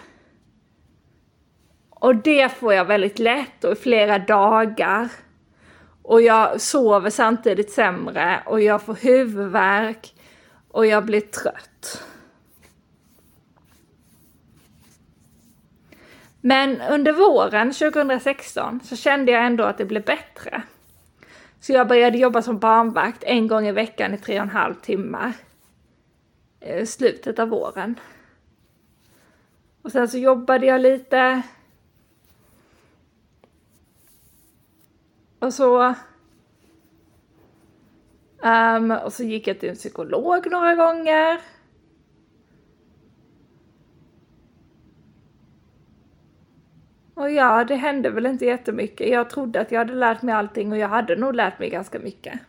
Och 1.90 2.16
det 2.16 2.52
får 2.52 2.74
jag 2.74 2.84
väldigt 2.84 3.18
lätt 3.18 3.64
och 3.64 3.72
i 3.72 3.76
flera 3.76 4.18
dagar. 4.18 5.08
Och 6.02 6.22
jag 6.22 6.60
sover 6.60 7.10
samtidigt 7.10 7.72
sämre 7.72 8.42
och 8.46 8.60
jag 8.60 8.82
får 8.82 8.94
huvudvärk 8.94 10.14
och 10.70 10.86
jag 10.86 11.04
blir 11.04 11.20
trött. 11.20 12.04
Men 16.44 16.80
under 16.80 17.12
våren 17.12 17.72
2016 17.72 18.80
så 18.84 18.96
kände 18.96 19.32
jag 19.32 19.46
ändå 19.46 19.64
att 19.64 19.78
det 19.78 19.84
blev 19.84 20.04
bättre. 20.04 20.62
Så 21.60 21.72
jag 21.72 21.88
började 21.88 22.18
jobba 22.18 22.42
som 22.42 22.58
barnvakt 22.58 23.24
en 23.24 23.48
gång 23.48 23.66
i 23.66 23.72
veckan 23.72 24.14
i 24.14 24.18
tre 24.18 24.36
och 24.36 24.42
en 24.42 24.50
halv 24.50 24.74
timmar. 24.74 25.32
Eh, 26.60 26.86
slutet 26.86 27.38
av 27.38 27.48
våren. 27.48 28.00
Och 29.82 29.92
sen 29.92 30.08
så 30.08 30.18
jobbade 30.18 30.66
jag 30.66 30.80
lite. 30.80 31.42
Och 35.38 35.54
så... 35.54 35.94
Um, 38.44 38.90
och 38.90 39.12
så 39.12 39.22
gick 39.22 39.46
jag 39.46 39.60
till 39.60 39.68
en 39.68 39.76
psykolog 39.76 40.50
några 40.50 40.74
gånger. 40.74 41.40
Och 47.14 47.30
ja, 47.30 47.64
det 47.64 47.76
hände 47.76 48.10
väl 48.10 48.26
inte 48.26 48.44
jättemycket. 48.44 49.08
Jag 49.08 49.30
trodde 49.30 49.60
att 49.60 49.72
jag 49.72 49.78
hade 49.78 49.94
lärt 49.94 50.22
mig 50.22 50.34
allting 50.34 50.72
och 50.72 50.78
jag 50.78 50.88
hade 50.88 51.16
nog 51.16 51.34
lärt 51.34 51.58
mig 51.58 51.70
ganska 51.70 51.98
mycket. 51.98 52.40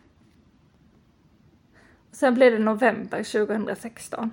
Sen 2.12 2.34
blev 2.34 2.52
det 2.52 2.58
november 2.58 3.46
2016. 3.46 4.30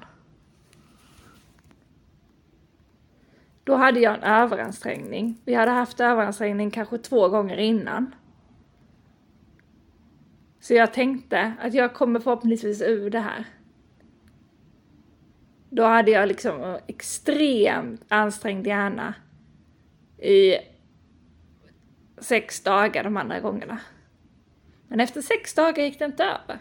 Då 3.63 3.75
hade 3.75 3.99
jag 3.99 4.13
en 4.13 4.23
överansträngning. 4.23 5.41
Vi 5.45 5.53
hade 5.53 5.71
haft 5.71 5.99
överansträngning 5.99 6.71
kanske 6.71 6.97
två 6.97 7.29
gånger 7.29 7.57
innan. 7.57 8.15
Så 10.59 10.73
jag 10.73 10.93
tänkte 10.93 11.53
att 11.61 11.73
jag 11.73 11.93
kommer 11.93 12.19
förhoppningsvis 12.19 12.81
ur 12.81 13.09
det 13.09 13.19
här. 13.19 13.45
Då 15.69 15.83
hade 15.83 16.11
jag 16.11 16.27
liksom 16.27 16.79
extremt 16.87 18.05
ansträngd 18.07 18.67
hjärna 18.67 19.13
i 20.21 20.57
sex 22.17 22.63
dagar 22.63 23.03
de 23.03 23.17
andra 23.17 23.39
gångerna. 23.39 23.79
Men 24.87 24.99
efter 24.99 25.21
sex 25.21 25.53
dagar 25.53 25.83
gick 25.83 25.99
det 25.99 26.05
inte 26.05 26.23
över. 26.23 26.59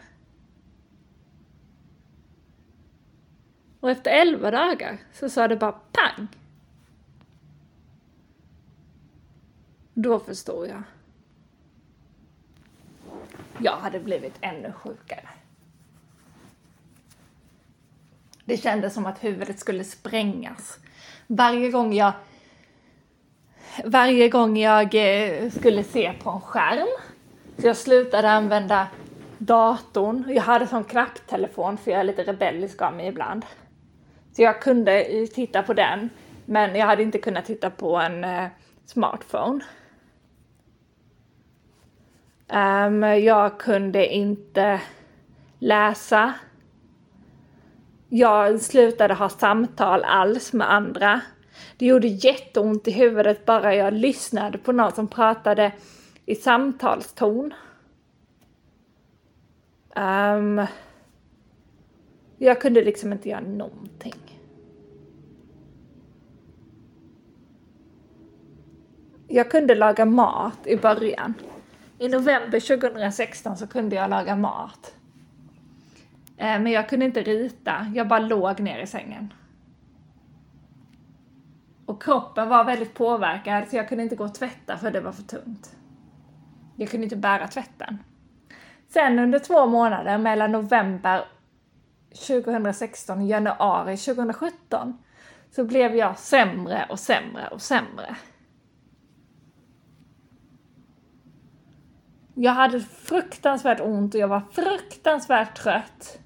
Och 3.80 3.90
efter 3.90 4.10
elva 4.10 4.50
dagar 4.50 4.98
så 5.12 5.28
sa 5.28 5.48
det 5.48 5.56
bara 5.56 5.72
pang. 5.72 6.26
Då 9.94 10.18
förstod 10.18 10.68
jag. 10.68 10.82
Jag 13.58 13.76
hade 13.76 14.00
blivit 14.00 14.34
ännu 14.40 14.72
sjukare. 14.72 15.28
Det 18.44 18.56
kändes 18.56 18.94
som 18.94 19.06
att 19.06 19.24
huvudet 19.24 19.58
skulle 19.58 19.84
sprängas. 19.84 20.78
Varje 21.26 21.70
gång 21.70 21.94
jag 21.94 22.12
varje 23.84 24.28
gång 24.28 24.56
jag 24.56 24.94
eh, 24.94 25.50
skulle 25.50 25.84
se 25.84 26.12
på 26.22 26.30
en 26.30 26.40
skärm. 26.40 26.88
Så 27.58 27.66
jag 27.66 27.76
slutade 27.76 28.30
använda 28.30 28.86
datorn. 29.38 30.24
Jag 30.28 30.42
hade 30.42 30.66
sån 30.66 30.84
knapptelefon 30.84 31.76
för 31.78 31.90
jag 31.90 32.00
är 32.00 32.04
lite 32.04 32.24
rebellisk 32.24 32.82
av 32.82 32.94
mig 32.94 33.06
ibland. 33.06 33.44
Så 34.32 34.42
jag 34.42 34.62
kunde 34.62 35.26
titta 35.26 35.62
på 35.62 35.74
den, 35.74 36.10
men 36.44 36.74
jag 36.74 36.86
hade 36.86 37.02
inte 37.02 37.18
kunnat 37.18 37.44
titta 37.44 37.70
på 37.70 37.96
en 37.96 38.24
eh, 38.24 38.46
smartphone. 38.86 39.60
Um, 42.52 43.02
jag 43.02 43.60
kunde 43.60 44.14
inte 44.14 44.80
läsa. 45.58 46.34
Jag 48.08 48.60
slutade 48.60 49.14
ha 49.14 49.28
samtal 49.28 50.04
alls 50.04 50.52
med 50.52 50.72
andra. 50.72 51.20
Det 51.76 51.86
gjorde 51.86 52.06
jätteont 52.06 52.88
i 52.88 52.90
huvudet 52.90 53.46
bara 53.46 53.74
jag 53.74 53.92
lyssnade 53.92 54.58
på 54.58 54.72
någon 54.72 54.92
som 54.92 55.08
pratade 55.08 55.72
i 56.26 56.34
samtalston. 56.34 57.54
Um, 59.96 60.66
jag 62.38 62.60
kunde 62.60 62.84
liksom 62.84 63.12
inte 63.12 63.28
göra 63.28 63.40
någonting. 63.40 64.40
Jag 69.28 69.50
kunde 69.50 69.74
laga 69.74 70.04
mat 70.04 70.66
i 70.66 70.76
början. 70.76 71.34
I 71.98 72.08
november 72.08 72.60
2016 72.60 73.56
så 73.56 73.66
kunde 73.66 73.96
jag 73.96 74.10
laga 74.10 74.36
mat. 74.36 74.94
Ehm, 76.36 76.62
men 76.62 76.72
jag 76.72 76.88
kunde 76.88 77.04
inte 77.04 77.22
rita, 77.22 77.92
jag 77.94 78.08
bara 78.08 78.20
låg 78.20 78.60
ner 78.60 78.78
i 78.78 78.86
sängen. 78.86 79.32
Och 81.90 82.02
kroppen 82.02 82.48
var 82.48 82.64
väldigt 82.64 82.94
påverkad 82.94 83.68
så 83.68 83.76
jag 83.76 83.88
kunde 83.88 84.04
inte 84.04 84.16
gå 84.16 84.24
och 84.24 84.34
tvätta 84.34 84.78
för 84.78 84.90
det 84.90 85.00
var 85.00 85.12
för 85.12 85.22
tungt. 85.22 85.76
Jag 86.76 86.90
kunde 86.90 87.04
inte 87.04 87.16
bära 87.16 87.48
tvätten. 87.48 87.98
Sen 88.88 89.18
under 89.18 89.38
två 89.38 89.66
månader 89.66 90.18
mellan 90.18 90.52
november 90.52 91.24
2016 92.26 93.18
och 93.18 93.26
januari 93.26 93.96
2017 93.96 94.98
så 95.50 95.64
blev 95.64 95.96
jag 95.96 96.18
sämre 96.18 96.86
och 96.90 96.98
sämre 96.98 97.48
och 97.48 97.62
sämre. 97.62 98.16
Jag 102.34 102.52
hade 102.52 102.80
fruktansvärt 102.80 103.80
ont 103.80 104.14
och 104.14 104.20
jag 104.20 104.28
var 104.28 104.42
fruktansvärt 104.52 105.56
trött. 105.56 106.18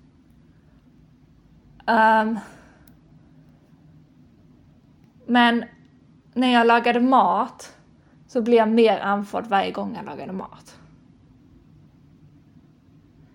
Um, 1.86 2.38
men 5.26 5.64
när 6.34 6.52
jag 6.52 6.66
lagade 6.66 7.00
mat 7.00 7.76
så 8.26 8.42
blev 8.42 8.56
jag 8.56 8.68
mer 8.68 8.98
andfådd 8.98 9.46
varje 9.46 9.70
gång 9.70 9.94
jag 9.96 10.04
lagade 10.04 10.32
mat. 10.32 10.78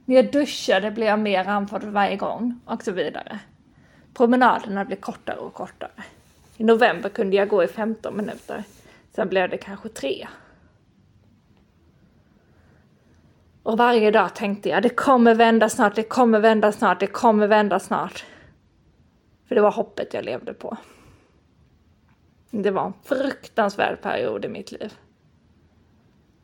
När 0.06 0.16
jag 0.16 0.32
duschade 0.32 0.92
blev 0.92 1.08
jag 1.08 1.20
mer 1.20 1.48
andfådd 1.48 1.84
varje 1.84 2.16
gång 2.16 2.60
och 2.66 2.84
så 2.84 2.92
vidare. 2.92 3.40
Promenaderna 4.14 4.86
blev 4.86 4.98
kortare 4.98 5.38
och 5.38 5.54
kortare. 5.54 5.92
I 6.58 6.64
november 6.64 7.10
kunde 7.10 7.36
jag 7.36 7.50
gå 7.50 7.64
i 7.64 7.68
15 7.68 8.18
minuter. 8.18 8.64
Sen 9.16 9.30
blev 9.30 9.50
det 9.50 9.58
kanske 9.58 9.90
tre. 9.90 10.28
Och 13.64 13.78
varje 13.78 14.12
dag 14.12 14.36
tänkte 14.36 14.70
jag, 14.70 14.84
det 14.84 14.90
kommer 14.90 15.36
vända 15.36 15.70
snart, 15.70 15.96
det 15.96 16.04
kommer 16.04 16.40
vända 16.40 16.72
snart, 16.72 17.00
det 17.00 17.08
kommer 17.08 17.48
vända 17.48 17.80
snart. 17.80 18.26
För 19.48 19.56
det 19.56 19.62
var 19.62 19.72
hoppet 19.72 20.14
jag 20.14 20.26
levde 20.26 20.54
på. 20.54 20.78
Det 22.52 22.72
var 22.72 22.86
en 22.86 22.94
fruktansvärd 23.04 24.02
period 24.02 24.46
i 24.46 24.48
mitt 24.48 24.72
liv. 24.72 24.94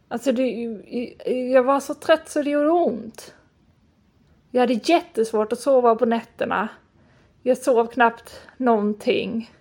Alltså, 0.07 0.31
det, 0.31 0.43
jag 1.51 1.63
var 1.63 1.79
så 1.79 1.93
trött 1.93 2.29
så 2.29 2.41
det 2.41 2.49
gjorde 2.49 2.69
ont. 2.69 3.33
Jag 4.51 4.61
hade 4.61 4.73
jättesvårt 4.73 5.53
att 5.53 5.59
sova 5.59 5.95
på 5.95 6.05
nätterna. 6.05 6.69
Jag 7.43 7.57
sov 7.57 7.87
knappt 7.87 8.41
någonting. 8.57 9.51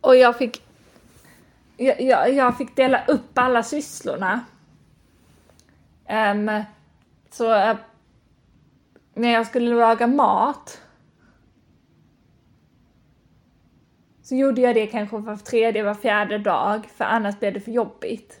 Och 0.00 0.16
jag 0.16 0.38
fick, 0.38 0.62
jag, 1.76 2.00
jag, 2.00 2.34
jag 2.34 2.58
fick 2.58 2.76
dela 2.76 3.04
upp 3.08 3.38
alla 3.38 3.62
sysslorna. 3.62 4.44
Um, 6.10 6.62
så 7.30 7.54
uh, 7.54 7.76
när 9.14 9.32
jag 9.32 9.46
skulle 9.46 9.74
laga 9.74 10.06
mat 10.06 10.80
så 14.30 14.36
gjorde 14.36 14.60
jag 14.60 14.74
det 14.74 14.86
kanske 14.86 15.16
var 15.16 15.36
tredje, 15.36 15.82
var 15.82 15.94
fjärde 15.94 16.38
dag, 16.38 16.86
för 16.96 17.04
annars 17.04 17.38
blev 17.38 17.52
det 17.52 17.60
för 17.60 17.70
jobbigt. 17.70 18.40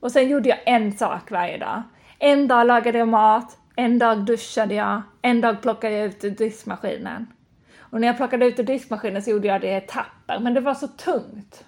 Och 0.00 0.12
sen 0.12 0.28
gjorde 0.28 0.48
jag 0.48 0.58
en 0.66 0.92
sak 0.92 1.30
varje 1.30 1.58
dag. 1.58 1.82
En 2.18 2.48
dag 2.48 2.66
lagade 2.66 2.98
jag 2.98 3.08
mat, 3.08 3.58
en 3.76 3.98
dag 3.98 4.24
duschade 4.24 4.74
jag, 4.74 5.02
en 5.22 5.40
dag 5.40 5.62
plockade 5.62 5.94
jag 5.94 6.06
ut 6.06 6.24
ur 6.24 6.30
diskmaskinen. 6.30 7.26
Och 7.78 8.00
när 8.00 8.06
jag 8.06 8.16
plockade 8.16 8.46
ut 8.46 8.58
ur 8.58 8.64
diskmaskinen 8.64 9.22
så 9.22 9.30
gjorde 9.30 9.48
jag 9.48 9.60
det 9.60 9.66
i 9.66 9.74
etapper, 9.74 10.38
men 10.38 10.54
det 10.54 10.60
var 10.60 10.74
så 10.74 10.88
tungt. 10.88 11.64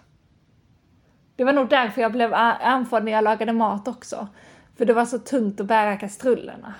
Det 1.36 1.44
var 1.44 1.52
nog 1.52 1.68
därför 1.68 2.02
jag 2.02 2.12
blev 2.12 2.34
andfådd 2.34 3.04
när 3.04 3.12
jag 3.12 3.24
lagade 3.24 3.52
mat 3.52 3.88
också. 3.88 4.28
För 4.76 4.84
det 4.84 4.92
var 4.92 5.04
så 5.04 5.18
tungt 5.18 5.60
att 5.60 5.66
bära 5.66 5.96
kastrullerna. 5.96 6.74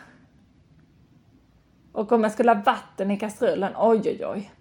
Och 1.92 2.12
om 2.12 2.22
jag 2.22 2.32
skulle 2.32 2.50
ha 2.50 2.62
vatten 2.62 3.10
i 3.10 3.18
kastrullen, 3.18 3.72
oj 3.76 4.00
oj 4.04 4.26
oj. 4.26 4.52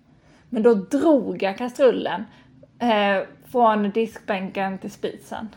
Men 0.50 0.64
då 0.64 0.74
drog 0.74 1.44
jag 1.44 1.58
kastrullen 1.58 2.26
eh, 2.80 3.28
från 3.52 3.90
diskbänken 3.90 4.78
till 4.78 4.92
spisen. 4.92 5.50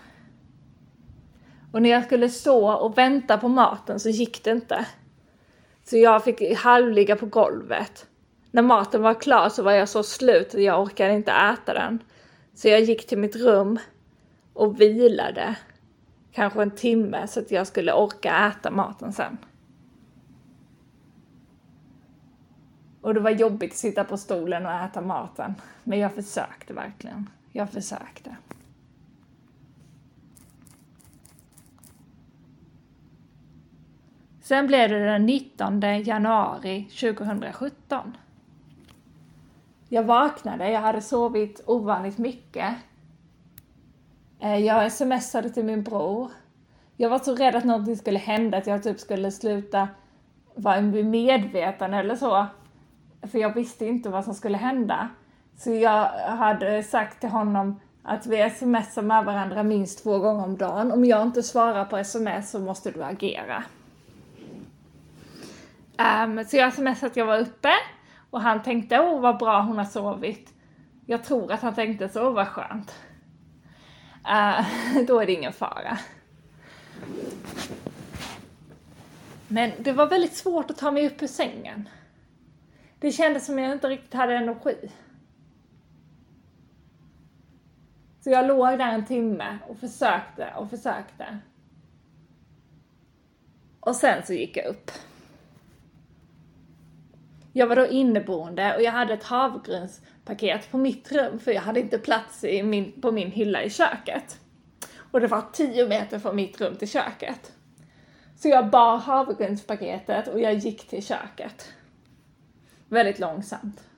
Och 1.73 1.83
när 1.83 1.91
jag 1.91 2.05
skulle 2.05 2.29
stå 2.29 2.73
och 2.73 2.99
vänta 2.99 3.39
på 3.39 3.49
maten 3.49 4.01
så 4.01 4.09
gick 4.09 4.45
det 4.45 4.51
inte. 4.51 4.87
Så 5.85 5.97
jag 5.97 6.25
fick 6.25 6.57
halvligga 6.57 7.17
på 7.17 7.27
golvet. 7.27 8.07
När 8.51 8.63
maten 8.63 9.03
var 9.03 9.15
klar 9.15 9.49
så 9.49 9.63
var 9.63 9.73
jag 9.73 9.89
så 9.89 10.03
slut 10.03 10.55
att 10.55 10.63
jag 10.63 10.83
orkade 10.83 11.15
inte 11.15 11.33
äta 11.33 11.75
den. 11.75 11.99
Så 12.55 12.69
jag 12.69 12.81
gick 12.81 13.07
till 13.07 13.19
mitt 13.19 13.37
rum 13.37 13.79
och 14.53 14.81
vilade. 14.81 15.57
Kanske 16.33 16.63
en 16.63 16.71
timme 16.71 17.27
så 17.27 17.41
att 17.41 17.51
jag 17.51 17.67
skulle 17.67 17.93
orka 17.93 18.53
äta 18.53 18.71
maten 18.71 19.13
sen. 19.13 19.39
Och 23.01 23.15
det 23.15 23.21
var 23.21 23.31
jobbigt 23.31 23.73
att 23.73 23.79
sitta 23.79 24.05
på 24.05 24.17
stolen 24.17 24.67
och 24.67 24.73
äta 24.73 25.01
maten. 25.01 25.55
Men 25.85 25.99
jag 25.99 26.15
försökte 26.15 26.75
verkligen. 26.75 27.31
Jag 27.53 27.71
försökte. 27.71 28.37
Sen 34.41 34.67
blev 34.67 34.91
det 34.91 35.05
den 35.05 35.27
19 35.27 35.81
januari 35.81 36.85
2017. 37.01 38.17
Jag 39.89 40.03
vaknade, 40.03 40.71
jag 40.71 40.81
hade 40.81 41.01
sovit 41.01 41.61
ovanligt 41.67 42.19
mycket. 42.19 42.75
Eh, 44.41 44.57
jag 44.59 44.93
smsade 44.93 45.51
till 45.51 45.65
min 45.65 45.83
bror. 45.83 46.31
Jag 46.97 47.11
var 47.11 47.19
så 47.19 47.35
rädd 47.35 47.57
att 47.57 47.65
någonting 47.65 47.97
skulle 47.97 48.19
hända, 48.19 48.59
att 48.59 48.67
jag 48.67 48.83
typ 48.83 49.01
skulle 49.01 49.31
sluta 49.31 49.89
vara 50.55 50.81
medveten 50.81 51.95
eller 51.95 52.17
så. 52.17 52.47
För 53.23 53.39
jag 53.39 53.55
visste 53.55 53.87
inte 53.87 54.09
vad 54.09 54.25
som 54.25 54.35
skulle 54.35 54.59
hända. 54.59 55.09
Så 55.57 55.71
jag 55.71 56.09
hade 56.37 56.83
sagt 56.83 57.21
till 57.21 57.29
honom 57.29 57.81
att 58.03 58.27
vi 58.27 58.51
smsar 58.51 59.03
med 59.03 59.25
varandra 59.25 59.63
minst 59.63 60.03
två 60.03 60.19
gånger 60.19 60.45
om 60.45 60.57
dagen. 60.57 60.93
Om 60.93 61.05
jag 61.05 61.23
inte 61.23 61.43
svarar 61.43 61.85
på 61.85 61.97
sms 61.97 62.51
så 62.51 62.59
måste 62.59 62.91
du 62.91 63.05
agera. 63.05 63.65
Um, 66.25 66.45
så 66.45 66.57
jag 66.57 66.73
smsade 66.73 67.07
att 67.07 67.17
jag 67.17 67.27
var 67.27 67.39
uppe 67.39 67.73
och 68.31 68.41
han 68.41 68.63
tänkte 68.63 69.01
åh 69.01 69.21
vad 69.21 69.39
bra 69.39 69.61
hon 69.61 69.79
har 69.79 69.85
sovit. 69.85 70.53
Jag 71.07 71.25
tror 71.25 71.53
att 71.53 71.63
han 71.63 71.75
tänkte 71.75 72.09
så, 72.09 72.31
vad 72.31 72.49
skönt. 72.49 72.95
Uh, 74.29 74.67
då 75.07 75.21
är 75.21 75.27
det 75.27 75.33
ingen 75.33 75.53
fara. 75.53 75.99
Men 79.49 79.73
det 79.79 79.93
var 79.93 80.07
väldigt 80.07 80.37
svårt 80.37 80.71
att 80.71 80.79
ta 80.79 80.91
mig 80.91 81.07
upp 81.07 81.23
ur 81.23 81.27
sängen. 81.27 81.89
Det 83.01 83.13
kändes 83.13 83.47
som 83.47 83.59
jag 83.59 83.73
inte 83.73 83.89
riktigt 83.89 84.15
hade 84.15 84.35
energi. 84.35 84.91
Så 88.21 88.31
jag 88.31 88.47
låg 88.47 88.79
där 88.79 88.93
en 88.93 89.07
timme 89.07 89.59
och 89.69 89.79
försökte 89.79 90.53
och 90.57 90.71
försökte. 90.71 91.39
Och 93.81 93.97
sen 93.97 94.27
så 94.27 94.33
gick 94.33 94.57
jag 94.57 94.67
upp. 94.67 94.91
Jag 97.53 97.67
var 97.67 97.77
då 97.77 97.87
inneboende 97.87 98.77
och 98.77 98.83
jag 98.83 98.93
hade 98.93 99.15
ett 99.15 99.25
havregrynspaket 99.25 100.71
på 100.71 100.79
mitt 100.79 101.13
rum 101.13 101.39
för 101.39 101.53
jag 101.53 101.63
hade 101.63 101.81
inte 101.81 101.99
plats 101.99 102.45
i 102.45 102.63
min, 102.63 103.01
på 103.01 103.13
min 103.13 103.31
hylla 103.31 103.63
i 103.63 103.71
köket. 103.71 104.41
Och 105.11 105.21
det 105.21 105.27
var 105.27 105.45
10 105.53 105.89
meter 105.89 106.19
från 106.19 106.37
mitt 106.37 106.61
rum 106.61 106.77
till 106.77 106.91
köket. 106.91 107.53
Så 108.37 108.49
jag 108.49 108.71
bar 108.71 108.97
havregrynspaketet 108.97 110.29
och 110.29 110.41
jag 110.41 110.55
gick 110.55 110.89
till 110.89 111.07
köket. 111.07 111.75
Väldigt 112.89 113.19
långsamt. 113.19 113.89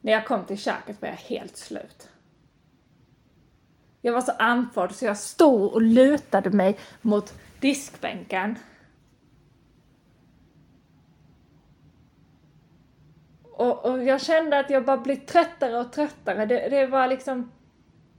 När 0.00 0.12
jag 0.12 0.26
kom 0.26 0.44
till 0.44 0.58
köket 0.58 1.02
var 1.02 1.08
jag 1.08 1.16
helt 1.16 1.56
slut. 1.56 2.08
Jag 4.00 4.12
var 4.12 4.20
så 4.20 4.32
andfådd 4.32 4.94
så 4.94 5.04
jag 5.04 5.18
stod 5.18 5.72
och 5.72 5.82
lutade 5.82 6.50
mig 6.50 6.78
mot 7.02 7.34
diskbänken. 7.60 8.58
Och, 13.42 13.84
och 13.84 14.04
jag 14.04 14.20
kände 14.20 14.58
att 14.58 14.70
jag 14.70 14.84
bara 14.84 14.96
blev 14.96 15.16
tröttare 15.26 15.80
och 15.80 15.92
tröttare. 15.92 16.46
Det, 16.46 16.68
det 16.68 16.86
var 16.86 17.06
liksom... 17.06 17.52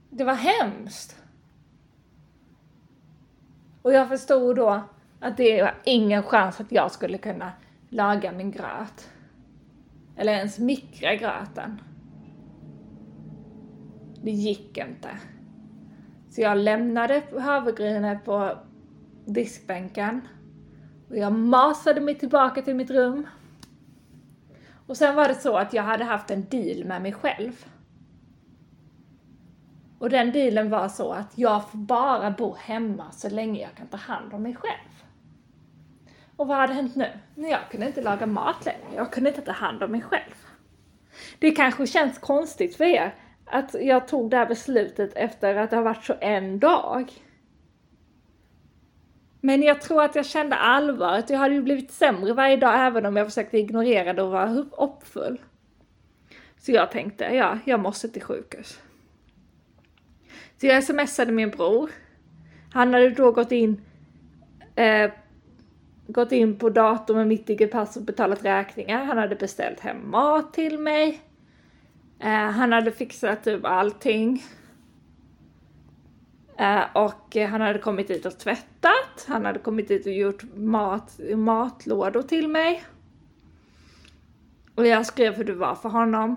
Det 0.09 0.23
var 0.23 0.33
hemskt. 0.33 1.17
Och 3.81 3.93
jag 3.93 4.07
förstod 4.07 4.55
då 4.55 4.83
att 5.23 5.37
det 5.37 5.61
var 5.61 5.75
ingen 5.83 6.23
chans 6.23 6.61
att 6.61 6.71
jag 6.71 6.91
skulle 6.91 7.17
kunna 7.17 7.51
laga 7.89 8.31
min 8.31 8.51
gröt. 8.51 9.09
Eller 10.17 10.33
ens 10.33 10.59
mikra 10.59 11.15
gröten. 11.15 11.81
Det 14.23 14.31
gick 14.31 14.77
inte. 14.77 15.09
Så 16.29 16.41
jag 16.41 16.57
lämnade 16.57 17.23
havregrynet 17.39 18.25
på 18.25 18.57
diskbänken 19.25 20.21
och 21.09 21.17
jag 21.17 21.33
masade 21.33 22.01
mig 22.01 22.15
tillbaka 22.15 22.61
till 22.61 22.75
mitt 22.75 22.91
rum. 22.91 23.27
Och 24.87 24.97
sen 24.97 25.15
var 25.15 25.27
det 25.27 25.35
så 25.35 25.57
att 25.57 25.73
jag 25.73 25.83
hade 25.83 26.03
haft 26.03 26.31
en 26.31 26.45
deal 26.49 26.85
med 26.85 27.01
mig 27.01 27.13
själv. 27.13 27.65
Och 29.99 30.09
den 30.09 30.31
dealen 30.31 30.69
var 30.69 30.89
så 30.89 31.11
att 31.11 31.37
jag 31.37 31.69
får 31.69 31.77
bara 31.77 32.31
bo 32.31 32.55
hemma 32.59 33.11
så 33.11 33.29
länge 33.29 33.61
jag 33.61 33.75
kan 33.75 33.87
ta 33.87 33.97
hand 33.97 34.33
om 34.33 34.43
mig 34.43 34.55
själv. 34.55 34.92
Och 36.43 36.49
vad 36.49 36.57
hade 36.57 36.73
hänt 36.73 36.95
nu? 36.95 37.09
Jag 37.35 37.59
kunde 37.71 37.85
inte 37.87 38.01
laga 38.01 38.25
mat 38.25 38.65
längre. 38.65 38.95
Jag 38.95 39.11
kunde 39.11 39.29
inte 39.29 39.41
ta 39.41 39.51
hand 39.51 39.83
om 39.83 39.91
mig 39.91 40.01
själv. 40.01 40.33
Det 41.39 41.51
kanske 41.51 41.87
känns 41.87 42.17
konstigt 42.17 42.75
för 42.75 42.83
er 42.83 43.15
att 43.45 43.75
jag 43.81 44.07
tog 44.07 44.29
det 44.29 44.37
här 44.37 44.45
beslutet 44.45 45.13
efter 45.15 45.55
att 45.55 45.69
det 45.69 45.75
har 45.75 45.83
varit 45.83 46.03
så 46.03 46.15
en 46.21 46.59
dag. 46.59 47.11
Men 49.41 49.63
jag 49.63 49.81
tror 49.81 50.03
att 50.03 50.15
jag 50.15 50.25
kände 50.25 50.55
allvaret. 50.55 51.29
Jag 51.29 51.37
hade 51.37 51.53
ju 51.53 51.61
blivit 51.61 51.91
sämre 51.91 52.33
varje 52.33 52.57
dag 52.57 52.73
även 52.75 53.05
om 53.05 53.15
jag 53.15 53.27
försökte 53.27 53.57
ignorera 53.57 54.13
det 54.13 54.23
och 54.23 54.31
vara 54.31 54.65
hoppfull. 54.71 55.41
Så 56.57 56.71
jag 56.71 56.91
tänkte, 56.91 57.23
ja, 57.23 57.59
jag 57.65 57.79
måste 57.79 58.09
till 58.09 58.23
sjukhus. 58.23 58.81
Så 60.57 60.65
jag 60.65 60.83
smsade 60.83 61.31
min 61.31 61.49
bror. 61.49 61.89
Han 62.73 62.93
hade 62.93 63.09
då 63.09 63.31
gått 63.31 63.51
in 63.51 63.81
eh, 64.75 65.11
gått 66.13 66.31
in 66.31 66.55
på 66.59 66.69
datorn 66.69 67.17
med 67.17 67.27
mitt 67.27 67.47
digipass 67.47 67.97
och 67.97 68.03
betalat 68.03 68.45
räkningar. 68.45 69.05
Han 69.05 69.17
hade 69.17 69.35
beställt 69.35 69.79
hem 69.79 70.11
mat 70.11 70.53
till 70.53 70.79
mig. 70.79 71.21
Eh, 72.19 72.29
han 72.29 72.71
hade 72.71 72.91
fixat 72.91 73.43
typ 73.43 73.65
allting. 73.65 74.43
Eh, 76.57 76.83
och 76.93 77.35
han 77.35 77.61
hade 77.61 77.79
kommit 77.79 78.07
dit 78.07 78.25
och 78.25 78.37
tvättat. 78.39 79.25
Han 79.27 79.45
hade 79.45 79.59
kommit 79.59 79.87
dit 79.87 80.05
och 80.05 80.13
gjort 80.13 80.43
mat, 80.55 81.19
matlådor 81.35 82.21
till 82.21 82.47
mig. 82.47 82.83
Och 84.75 84.87
jag 84.87 85.05
skrev 85.05 85.33
hur 85.33 85.43
det 85.43 85.53
var 85.53 85.75
för 85.75 85.89
honom. 85.89 86.35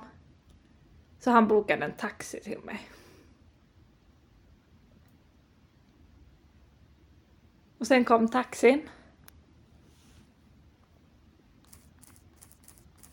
Så 1.18 1.30
han 1.30 1.48
bokade 1.48 1.84
en 1.84 1.92
taxi 1.92 2.40
till 2.40 2.58
mig. 2.64 2.88
Och 7.78 7.86
sen 7.86 8.04
kom 8.04 8.28
taxin. 8.28 8.82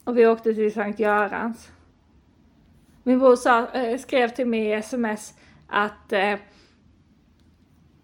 Och 0.04 0.18
vi 0.18 0.28
åkte 0.28 0.54
till 0.54 0.74
Sankt 0.74 1.00
Görans. 1.00 1.72
Min 3.04 3.20
bror 3.20 3.36
sa, 3.36 3.68
eh, 3.68 3.98
skrev 3.98 4.30
till 4.30 4.48
mig 4.48 4.66
i 4.68 4.74
sms 4.74 5.34
att 5.68 6.14
eh, 6.14 6.36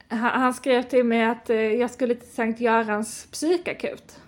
han 0.08 0.54
skrev 0.54 0.84
till 0.84 1.06
mig 1.06 1.24
att 1.24 1.50
eh, 1.50 1.58
jag 1.58 1.92
skulle 1.92 2.16
till 2.16 2.30
Sankt 2.30 2.62
Görans 2.62 3.28
psykakut. 3.32 4.20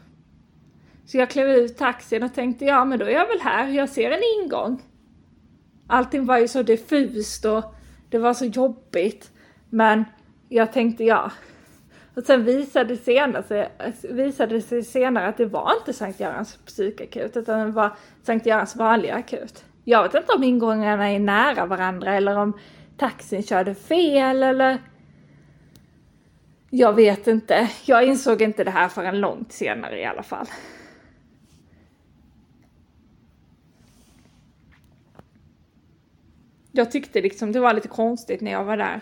Så 1.05 1.17
jag 1.17 1.29
klev 1.29 1.47
ut 1.47 1.77
taxin 1.77 2.23
och 2.23 2.33
tänkte, 2.33 2.65
ja 2.65 2.85
men 2.85 2.99
då 2.99 3.05
är 3.05 3.09
jag 3.09 3.27
väl 3.27 3.39
här, 3.41 3.67
jag 3.67 3.89
ser 3.89 4.11
en 4.11 4.21
ingång. 4.39 4.81
Allting 5.87 6.25
var 6.25 6.37
ju 6.37 6.47
så 6.47 6.63
diffust 6.63 7.45
och 7.45 7.63
det 8.09 8.17
var 8.17 8.33
så 8.33 8.45
jobbigt. 8.45 9.31
Men 9.69 10.05
jag 10.49 10.73
tänkte, 10.73 11.03
ja, 11.03 11.31
och 12.15 12.23
sen 12.23 12.45
visade, 12.45 12.97
senare, 12.97 13.69
visade 14.01 14.55
det 14.55 14.61
sig 14.61 14.83
senare 14.83 15.27
att 15.27 15.37
det 15.37 15.45
var 15.45 15.73
inte 15.79 15.93
Sankt 15.93 16.19
Görans 16.19 16.59
psykakut 16.65 17.37
utan 17.37 17.59
det 17.59 17.71
var 17.71 17.95
Sankt 18.23 18.45
Görans 18.45 18.75
vanliga 18.75 19.15
akut. 19.15 19.65
Jag 19.83 20.03
vet 20.03 20.13
inte 20.13 20.33
om 20.33 20.43
ingångarna 20.43 21.11
är 21.11 21.19
nära 21.19 21.65
varandra 21.65 22.15
eller 22.15 22.37
om 22.37 22.53
taxin 22.97 23.43
körde 23.43 23.75
fel 23.75 24.43
eller... 24.43 24.77
Jag 26.69 26.93
vet 26.93 27.27
inte. 27.27 27.69
Jag 27.85 28.05
insåg 28.05 28.41
inte 28.41 28.63
det 28.63 28.71
här 28.71 28.87
förrän 28.87 29.19
långt 29.19 29.51
senare 29.51 29.99
i 29.99 30.05
alla 30.05 30.23
fall. 30.23 30.47
Jag 36.71 36.91
tyckte 36.91 37.21
liksom 37.21 37.51
det 37.51 37.59
var 37.59 37.73
lite 37.73 37.87
konstigt 37.87 38.41
när 38.41 38.51
jag 38.51 38.63
var 38.63 38.77
där 38.77 39.01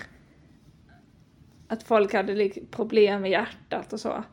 att 1.70 1.84
folk 1.84 2.14
hade 2.14 2.50
problem 2.72 3.22
med 3.22 3.32
hjärtat 3.32 3.94
och 3.94 4.00
så. 4.00 4.24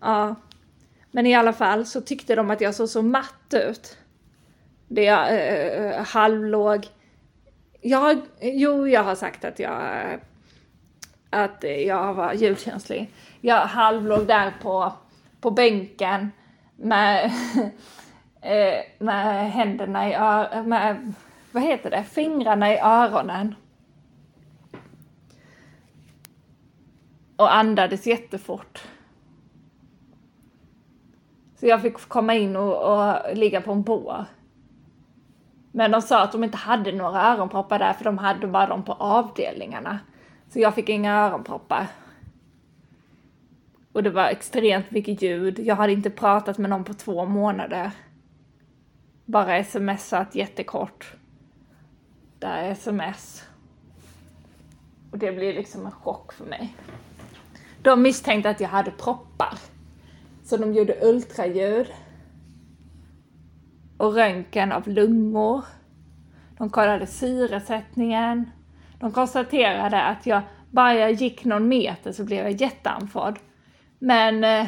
Ja. 0.00 0.34
Men 1.10 1.26
i 1.26 1.34
alla 1.34 1.52
fall 1.52 1.86
så 1.86 2.00
tyckte 2.00 2.34
de 2.34 2.50
att 2.50 2.60
jag 2.60 2.74
såg 2.74 2.88
så 2.88 3.02
matt 3.02 3.54
ut. 3.54 3.98
Det 4.88 5.02
jag 5.02 5.28
eh, 5.28 5.36
eh, 5.36 5.90
eh 5.90 6.06
halvlåg. 6.06 6.86
Jag, 7.80 8.20
jo, 8.40 8.88
jag 8.88 9.04
har 9.04 9.14
sagt 9.14 9.44
att 9.44 9.58
jag, 9.58 9.82
eh, 9.82 10.18
att 11.30 11.64
jag 11.86 12.14
var 12.14 12.32
ljudkänslig. 12.32 13.12
Jag 13.40 13.60
halvlåg 13.60 14.26
där 14.26 14.52
på, 14.62 14.92
på 15.40 15.50
bänken 15.50 16.30
med, 16.76 17.32
med 18.98 19.50
händerna 19.52 20.10
i 20.10 20.14
öronen, 20.14 21.14
vad 21.52 21.62
heter 21.62 21.90
det, 21.90 22.04
fingrarna 22.04 22.72
i 22.72 22.78
öronen. 22.78 23.54
Och 27.38 27.54
andades 27.54 28.06
jättefort. 28.06 28.82
Så 31.56 31.66
jag 31.66 31.82
fick 31.82 32.08
komma 32.08 32.34
in 32.34 32.56
och, 32.56 32.76
och 32.92 33.36
ligga 33.36 33.60
på 33.60 33.72
en 33.72 33.82
bår. 33.82 34.24
Men 35.72 35.90
de 35.90 36.02
sa 36.02 36.22
att 36.22 36.32
de 36.32 36.44
inte 36.44 36.56
hade 36.56 36.92
några 36.92 37.22
öronproppar 37.22 37.78
där 37.78 37.92
för 37.92 38.04
de 38.04 38.18
hade 38.18 38.46
bara 38.46 38.66
dem 38.66 38.82
på 38.82 38.92
avdelningarna. 38.92 39.98
Så 40.48 40.60
jag 40.60 40.74
fick 40.74 40.88
inga 40.88 41.14
öronproppar. 41.14 41.86
Och 43.92 44.02
det 44.02 44.10
var 44.10 44.28
extremt 44.28 44.90
mycket 44.90 45.22
ljud. 45.22 45.58
Jag 45.58 45.76
hade 45.76 45.92
inte 45.92 46.10
pratat 46.10 46.58
med 46.58 46.70
någon 46.70 46.84
på 46.84 46.94
två 46.94 47.24
månader. 47.24 47.90
Bara 49.24 49.64
smsat 49.64 50.34
jättekort. 50.34 51.12
Där 52.38 52.70
sms. 52.70 53.44
Och 55.10 55.18
det 55.18 55.32
blir 55.32 55.54
liksom 55.54 55.86
en 55.86 55.92
chock 55.92 56.32
för 56.32 56.44
mig. 56.44 56.74
De 57.82 58.02
misstänkte 58.02 58.50
att 58.50 58.60
jag 58.60 58.68
hade 58.68 58.90
proppar. 58.90 59.58
Så 60.44 60.56
de 60.56 60.72
gjorde 60.74 60.98
ultraljud. 61.02 61.86
Och 63.96 64.14
röntgen 64.14 64.72
av 64.72 64.88
lungor. 64.88 65.64
De 66.58 66.70
kollade 66.70 67.06
syresättningen. 67.06 68.50
De 69.00 69.12
konstaterade 69.12 70.02
att 70.02 70.26
jag, 70.26 70.42
bara 70.70 70.94
jag 70.94 71.12
gick 71.12 71.44
någon 71.44 71.68
meter 71.68 72.12
så 72.12 72.24
blev 72.24 72.44
jag 72.44 72.60
jätteandfådd. 72.60 73.38
Men 73.98 74.44
eh, 74.44 74.66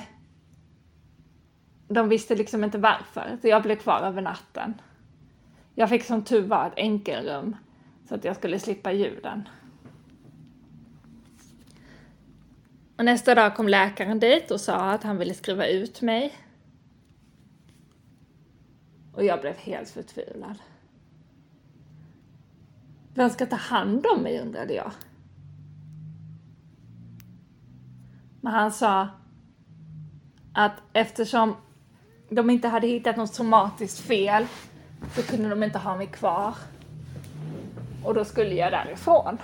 de 1.89 2.09
visste 2.09 2.35
liksom 2.35 2.65
inte 2.65 2.79
varför, 2.79 3.39
så 3.43 3.49
jag 3.49 3.63
blev 3.63 3.77
kvar 3.77 4.01
över 4.01 4.23
natten. 4.23 4.75
Jag 5.75 5.89
fick 5.89 6.05
som 6.05 6.25
tur 6.25 6.47
var 6.47 6.67
ett 6.67 6.73
enkelrum 6.77 7.57
så 8.09 8.15
att 8.15 8.25
jag 8.25 8.37
skulle 8.37 8.59
slippa 8.59 8.93
ljuden. 8.93 9.49
Och 13.01 13.07
nästa 13.07 13.35
dag 13.35 13.57
kom 13.57 13.69
läkaren 13.69 14.21
dit 14.21 14.51
och 14.51 14.61
sa 14.61 14.91
att 14.91 15.03
han 15.03 15.19
ville 15.19 15.35
skriva 15.35 15.67
ut 15.67 16.03
mig. 16.03 16.35
Och 19.13 19.25
jag 19.25 19.41
blev 19.41 19.57
helt 19.57 19.91
förtvivlad. 19.91 20.59
Vem 23.15 23.31
ska 23.31 23.47
ta 23.47 23.57
hand 23.57 24.07
om 24.07 24.23
mig 24.23 24.41
undrade 24.41 24.75
jag. 24.75 24.93
Men 28.41 28.53
han 28.53 28.73
sa 28.73 29.09
att 30.55 30.83
eftersom 30.93 31.57
de 32.31 32.51
inte 32.51 32.69
hade 32.69 32.87
hittat 32.87 33.17
något 33.17 33.35
somatiskt 33.35 34.01
fel 34.01 34.47
så 35.15 35.23
kunde 35.23 35.49
de 35.49 35.63
inte 35.63 35.79
ha 35.79 35.97
mig 35.97 36.07
kvar. 36.07 36.55
Och 38.05 38.15
då 38.15 38.25
skulle 38.25 38.55
jag 38.55 38.73
därifrån. 38.73 39.39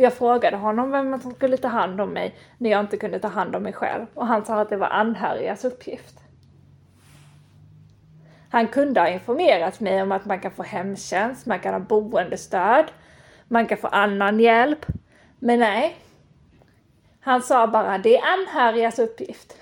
Jag 0.00 0.14
frågade 0.14 0.56
honom 0.56 0.90
vem 0.90 1.20
som 1.20 1.34
skulle 1.34 1.56
ta 1.56 1.68
hand 1.68 2.00
om 2.00 2.10
mig 2.10 2.34
när 2.58 2.70
jag 2.70 2.80
inte 2.80 2.96
kunde 2.96 3.18
ta 3.18 3.28
hand 3.28 3.56
om 3.56 3.62
mig 3.62 3.72
själv 3.72 4.06
och 4.14 4.26
han 4.26 4.44
sa 4.44 4.60
att 4.60 4.68
det 4.68 4.76
var 4.76 4.86
anhörigas 4.86 5.64
uppgift. 5.64 6.14
Han 8.50 8.68
kunde 8.68 9.00
ha 9.00 9.08
informerat 9.08 9.80
mig 9.80 10.02
om 10.02 10.12
att 10.12 10.24
man 10.24 10.40
kan 10.40 10.50
få 10.50 10.62
hemtjänst, 10.62 11.46
man 11.46 11.60
kan 11.60 11.74
ha 11.74 11.80
boendestöd, 11.80 12.84
man 13.48 13.66
kan 13.66 13.78
få 13.78 13.86
annan 13.86 14.40
hjälp. 14.40 14.86
Men 15.38 15.58
nej. 15.58 15.96
Han 17.20 17.42
sa 17.42 17.66
bara, 17.66 17.98
det 17.98 18.16
är 18.16 18.22
anhörigas 18.32 18.98
uppgift. 18.98 19.56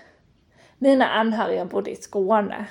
Mina 0.78 1.08
anhöriga 1.08 1.64
bodde 1.64 1.90
i 1.90 1.96
Skåne. 1.96 2.66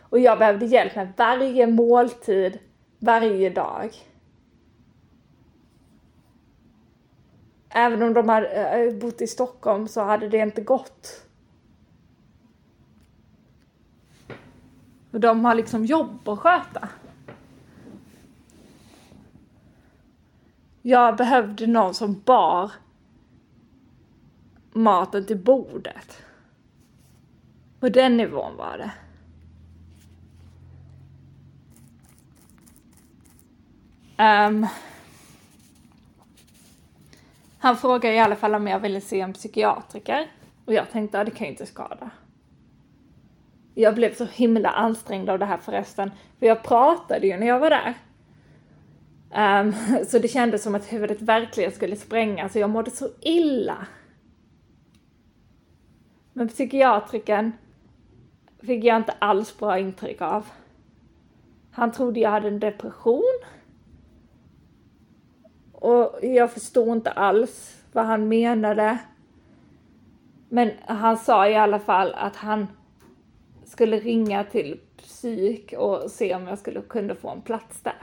Och 0.00 0.18
jag 0.18 0.38
behövde 0.38 0.66
hjälp 0.66 0.96
med 0.96 1.12
varje 1.16 1.66
måltid, 1.66 2.58
varje 2.98 3.50
dag. 3.50 3.90
Även 7.76 8.02
om 8.02 8.14
de 8.14 8.28
hade 8.28 8.46
eh, 8.46 8.80
eh, 8.80 8.94
bott 8.94 9.20
i 9.20 9.26
Stockholm 9.26 9.88
så 9.88 10.04
hade 10.04 10.28
det 10.28 10.38
inte 10.38 10.62
gått. 10.62 11.26
Och 15.10 15.20
de 15.20 15.44
har 15.44 15.54
liksom 15.54 15.84
jobb 15.84 16.28
att 16.28 16.38
sköta. 16.38 16.88
Jag 20.82 21.16
behövde 21.16 21.66
någon 21.66 21.94
som 21.94 22.22
bar 22.24 22.72
maten 24.72 25.26
till 25.26 25.38
bordet. 25.38 26.22
På 27.80 27.88
den 27.88 28.16
nivån 28.16 28.56
var 28.56 28.78
det. 28.78 28.92
Um, 34.46 34.66
han 37.64 37.76
frågade 37.76 38.14
i 38.14 38.18
alla 38.18 38.36
fall 38.36 38.54
om 38.54 38.66
jag 38.66 38.80
ville 38.80 39.00
se 39.00 39.20
en 39.20 39.32
psykiatriker. 39.32 40.30
Och 40.64 40.74
jag 40.74 40.90
tänkte, 40.90 41.18
ja 41.18 41.24
det 41.24 41.30
kan 41.30 41.46
ju 41.46 41.50
inte 41.50 41.66
skada. 41.66 42.10
Jag 43.74 43.94
blev 43.94 44.14
så 44.14 44.24
himla 44.24 44.70
ansträngd 44.70 45.30
av 45.30 45.38
det 45.38 45.44
här 45.44 45.56
förresten. 45.56 46.10
För 46.38 46.46
jag 46.46 46.62
pratade 46.62 47.26
ju 47.26 47.36
när 47.36 47.46
jag 47.46 47.58
var 47.58 47.70
där. 47.70 47.94
Um, 49.60 49.74
så 50.06 50.18
det 50.18 50.28
kändes 50.28 50.62
som 50.62 50.74
att 50.74 50.92
huvudet 50.92 51.22
verkligen 51.22 51.72
skulle 51.72 51.96
sprängas 51.96 52.52
så 52.52 52.58
jag 52.58 52.70
mådde 52.70 52.90
så 52.90 53.08
illa. 53.20 53.86
Men 56.32 56.48
psykiatriken 56.48 57.52
fick 58.62 58.84
jag 58.84 58.96
inte 58.96 59.14
alls 59.18 59.58
bra 59.58 59.78
intryck 59.78 60.20
av. 60.20 60.46
Han 61.70 61.92
trodde 61.92 62.20
jag 62.20 62.30
hade 62.30 62.48
en 62.48 62.60
depression. 62.60 63.40
Och 65.84 66.18
jag 66.22 66.52
förstod 66.52 66.88
inte 66.88 67.10
alls 67.10 67.82
vad 67.92 68.04
han 68.04 68.28
menade. 68.28 68.98
Men 70.48 70.70
han 70.86 71.18
sa 71.18 71.48
i 71.48 71.54
alla 71.54 71.78
fall 71.78 72.14
att 72.14 72.36
han 72.36 72.66
skulle 73.64 73.98
ringa 73.98 74.44
till 74.44 74.80
psyk 74.96 75.72
och 75.72 76.10
se 76.10 76.34
om 76.34 76.46
jag 76.46 76.58
skulle 76.58 76.80
kunna 76.80 77.14
få 77.14 77.30
en 77.30 77.42
plats 77.42 77.80
där. 77.80 77.96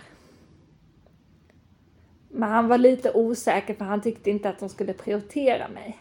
Men 2.30 2.50
han 2.50 2.67
var 2.67 2.78
lite 2.78 3.12
osäker 3.13 3.74
för 3.74 3.86
han 3.86 4.02
tyckte 4.02 4.30
inte 4.30 4.50
att 4.50 4.60
de 4.60 4.70
skulle 4.70 4.94
prioritera 4.94 5.67
mig. 5.67 6.00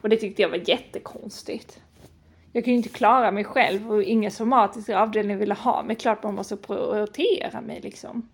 Och 0.00 0.08
det 0.08 0.16
tyckte 0.16 0.42
jag 0.42 0.48
var 0.48 0.68
jättekonstigt. 0.68 1.80
Jag 2.52 2.64
kan 2.64 2.72
ju 2.72 2.76
inte 2.76 2.88
klara 2.88 3.30
mig 3.30 3.44
själv 3.44 3.92
och 3.92 4.02
ingen 4.02 4.30
somatisk 4.30 4.88
avdelning 4.88 5.38
ville 5.38 5.54
ha 5.54 5.82
mig. 5.82 5.96
Klart 5.96 6.22
man 6.22 6.34
måste 6.34 6.56
prioritera 6.56 7.60
mig 7.60 7.80
liksom. 7.80 8.28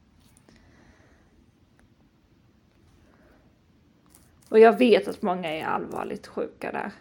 Och 4.48 4.58
jag 4.58 4.78
vet 4.78 5.08
att 5.08 5.22
många 5.22 5.48
är 5.48 5.64
allvarligt 5.64 6.26
sjuka 6.26 6.72
där. 6.72 6.92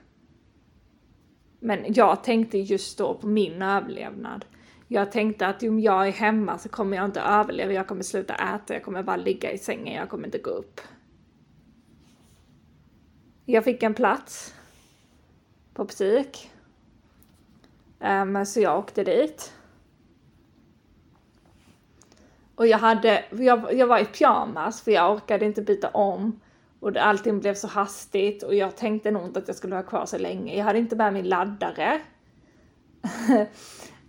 Men 1.59 1.93
jag 1.93 2.23
tänkte 2.23 2.57
just 2.57 2.97
då 2.97 3.13
på 3.13 3.27
min 3.27 3.61
överlevnad. 3.61 4.45
Jag 4.87 5.11
tänkte 5.11 5.47
att 5.47 5.63
om 5.63 5.79
jag 5.79 6.07
är 6.07 6.11
hemma 6.11 6.57
så 6.57 6.69
kommer 6.69 6.97
jag 6.97 7.05
inte 7.05 7.21
överleva, 7.21 7.73
jag 7.73 7.87
kommer 7.87 8.03
sluta 8.03 8.35
äta, 8.35 8.73
jag 8.73 8.83
kommer 8.83 9.03
bara 9.03 9.15
ligga 9.15 9.51
i 9.51 9.57
sängen, 9.57 9.95
jag 9.95 10.09
kommer 10.09 10.25
inte 10.25 10.37
gå 10.37 10.49
upp. 10.49 10.81
Jag 13.45 13.63
fick 13.63 13.83
en 13.83 13.93
plats 13.93 14.55
på 15.73 15.85
psyk. 15.85 16.51
Um, 17.99 18.45
så 18.45 18.59
jag 18.59 18.79
åkte 18.79 19.03
dit. 19.03 19.53
Och 22.55 22.67
jag 22.67 22.77
hade, 22.77 23.25
jag, 23.31 23.73
jag 23.73 23.87
var 23.87 23.99
i 23.99 24.05
pyjamas 24.05 24.81
för 24.81 24.91
jag 24.91 25.15
orkade 25.15 25.45
inte 25.45 25.61
byta 25.61 25.89
om. 25.89 26.39
Och 26.79 26.97
allting 26.97 27.39
blev 27.39 27.53
så 27.53 27.67
hastigt 27.67 28.43
och 28.43 28.55
jag 28.55 28.75
tänkte 28.75 29.11
nog 29.11 29.25
inte 29.25 29.39
att 29.39 29.47
jag 29.47 29.57
skulle 29.57 29.75
vara 29.75 29.85
kvar 29.85 30.05
så 30.05 30.17
länge. 30.17 30.57
Jag 30.57 30.65
hade 30.65 30.79
inte 30.79 30.95
med 30.95 31.13
min 31.13 31.29
laddare. 31.29 32.01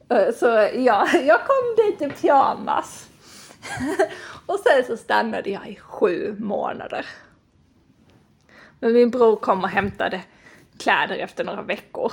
så 0.34 0.46
ja, 0.74 1.08
jag 1.12 1.40
kom 1.46 1.76
dit 1.76 2.02
i 2.02 2.08
pyjamas. 2.08 3.08
och 4.46 4.58
sen 4.58 4.84
så 4.86 4.96
stannade 4.96 5.50
jag 5.50 5.68
i 5.68 5.76
sju 5.76 6.36
månader. 6.38 7.06
Men 8.80 8.92
min 8.92 9.10
bror 9.10 9.36
kom 9.36 9.64
och 9.64 9.70
hämtade 9.70 10.22
kläder 10.78 11.16
efter 11.16 11.44
några 11.44 11.62
veckor. 11.62 12.12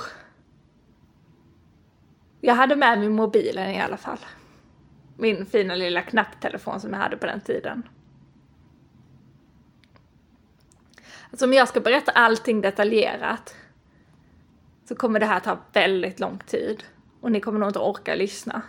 Jag 2.40 2.54
hade 2.54 2.76
med 2.76 2.98
mig 2.98 3.08
mobilen 3.08 3.70
i 3.70 3.80
alla 3.80 3.96
fall. 3.96 4.18
Min 5.16 5.46
fina 5.46 5.74
lilla 5.74 6.02
knapptelefon 6.02 6.80
som 6.80 6.92
jag 6.92 7.00
hade 7.00 7.16
på 7.16 7.26
den 7.26 7.40
tiden. 7.40 7.82
Alltså 11.30 11.44
om 11.44 11.52
jag 11.52 11.68
ska 11.68 11.80
berätta 11.80 12.12
allting 12.12 12.60
detaljerat 12.60 13.56
så 14.88 14.94
kommer 14.94 15.20
det 15.20 15.26
här 15.26 15.40
ta 15.40 15.58
väldigt 15.72 16.20
lång 16.20 16.38
tid 16.38 16.84
och 17.20 17.32
ni 17.32 17.40
kommer 17.40 17.58
nog 17.58 17.68
inte 17.68 17.78
orka 17.78 18.14
lyssna. 18.14 18.62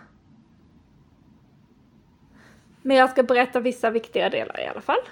Men 2.82 2.98
jag 2.98 3.10
ska 3.10 3.24
berätta 3.24 3.60
vissa 3.60 3.90
viktiga 3.90 4.30
delar 4.30 4.60
i 4.60 4.68
alla 4.68 4.82
fall. 4.82 5.10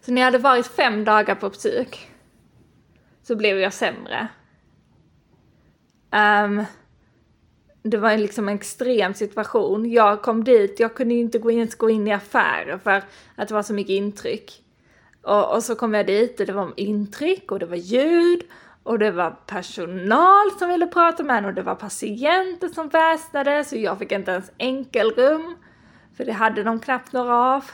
Så 0.00 0.12
när 0.12 0.20
jag 0.20 0.26
hade 0.26 0.38
varit 0.38 0.66
fem 0.66 1.04
dagar 1.04 1.34
på 1.34 1.50
psyk 1.50 2.10
så 3.22 3.36
blev 3.36 3.58
jag 3.58 3.72
sämre. 3.72 4.28
Um, 6.10 6.64
det 7.82 7.96
var 7.96 8.16
liksom 8.16 8.48
en 8.48 8.54
extrem 8.54 9.14
situation. 9.14 9.90
Jag 9.90 10.22
kom 10.22 10.44
dit, 10.44 10.80
jag 10.80 10.94
kunde 10.94 11.14
ju 11.14 11.20
inte 11.20 11.38
gå 11.38 11.50
in, 11.50 11.70
gå 11.78 11.90
in 11.90 12.08
i 12.08 12.12
affärer 12.12 12.78
för 12.78 13.02
att 13.36 13.48
det 13.48 13.54
var 13.54 13.62
så 13.62 13.74
mycket 13.74 13.90
intryck. 13.90 14.61
Och, 15.22 15.54
och, 15.54 15.62
så 15.62 15.74
kom 15.74 15.94
jag 15.94 16.06
dit 16.06 16.40
och 16.40 16.46
det 16.46 16.52
var 16.52 16.72
intryck 16.76 17.52
och 17.52 17.58
det 17.58 17.66
var 17.66 17.76
ljud 17.76 18.42
och 18.82 18.98
det 18.98 19.10
var 19.10 19.30
personal 19.46 20.50
som 20.58 20.68
ville 20.68 20.86
prata 20.86 21.22
med 21.22 21.38
en 21.38 21.44
och 21.44 21.54
det 21.54 21.62
var 21.62 21.74
patienter 21.74 22.68
som 22.68 22.88
väsnade 22.88 23.64
så 23.64 23.76
jag 23.76 23.98
fick 23.98 24.12
inte 24.12 24.30
ens 24.30 24.50
enkelrum. 24.58 25.56
För 26.16 26.24
det 26.24 26.32
hade 26.32 26.62
de 26.62 26.80
knappt 26.80 27.12
några 27.12 27.36
av. 27.36 27.64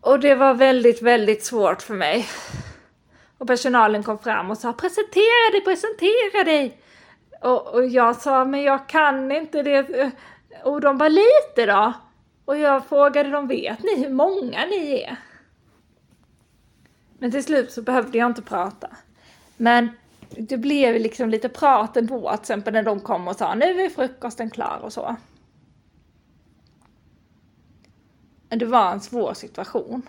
Och 0.00 0.20
det 0.20 0.34
var 0.34 0.54
väldigt, 0.54 1.02
väldigt 1.02 1.44
svårt 1.44 1.82
för 1.82 1.94
mig. 1.94 2.26
Och 3.38 3.46
personalen 3.46 4.02
kom 4.02 4.18
fram 4.18 4.50
och 4.50 4.58
sa 4.58 4.72
presentera 4.72 5.50
dig, 5.52 5.60
presentera 5.64 6.44
dig! 6.44 6.80
Och, 7.42 7.74
och 7.74 7.86
jag 7.86 8.16
sa 8.16 8.44
men 8.44 8.62
jag 8.62 8.88
kan 8.88 9.32
inte 9.32 9.62
det. 9.62 10.10
Och 10.64 10.80
de 10.80 10.98
bara 10.98 11.08
lite 11.08 11.66
då. 11.66 11.92
Och 12.48 12.58
jag 12.58 12.86
frågade 12.86 13.30
dem, 13.30 13.46
vet 13.46 13.82
ni 13.82 14.02
hur 14.02 14.10
många 14.10 14.66
ni 14.66 15.02
är? 15.02 15.16
Men 17.18 17.30
till 17.30 17.44
slut 17.44 17.72
så 17.72 17.82
behövde 17.82 18.18
jag 18.18 18.30
inte 18.30 18.42
prata. 18.42 18.96
Men 19.56 19.88
det 20.30 20.56
blev 20.56 20.94
liksom 20.94 21.30
lite 21.30 21.48
prat 21.48 21.96
ändå, 21.96 22.30
till 22.30 22.40
exempel 22.40 22.72
när 22.72 22.82
de 22.82 23.00
kom 23.00 23.28
och 23.28 23.36
sa 23.36 23.54
nu 23.54 23.80
är 23.80 23.90
frukosten 23.90 24.50
klar 24.50 24.80
och 24.82 24.92
så. 24.92 25.16
Men 28.48 28.58
det 28.58 28.66
var 28.66 28.92
en 28.92 29.00
svår 29.00 29.34
situation. 29.34 30.02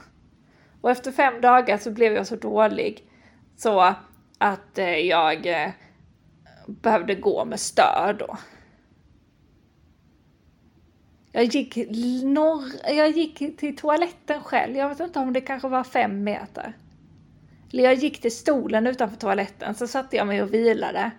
Och 0.82 0.92
efter 0.92 1.12
fem 1.12 1.42
dagar 1.42 1.78
så 1.78 1.92
blev 1.92 2.14
jag 2.14 2.28
så 2.28 2.36
dålig 2.36 3.10
så 3.58 3.96
att 4.38 4.78
eh, 4.78 4.98
jag 4.98 5.46
eh, 5.46 5.72
behövde 6.68 7.16
gå 7.16 7.46
med 7.46 7.60
stöd 7.60 8.16
då. 8.20 8.38
Jag 11.32 11.44
gick, 11.44 11.76
norr, 12.24 12.64
jag 12.88 13.10
gick 13.10 13.58
till 13.58 13.78
toaletten 13.78 14.42
själv. 14.42 14.76
Jag 14.76 14.90
vet 14.90 15.00
inte 15.00 15.20
om 15.20 15.34
det 15.34 15.42
kanske 15.42 15.68
var 15.68 15.84
fem 15.84 16.24
meter. 16.24 16.74
Eller 17.74 17.84
jag 17.84 17.94
gick 17.94 18.22
till 18.22 18.36
stolen 18.36 18.88
utanför 18.88 19.18
toaletten, 19.18 19.76
så 19.76 19.88
satte 19.88 20.16
jag 20.16 20.28
mig 20.28 20.44
och 20.44 20.54
vilade. 20.54 21.12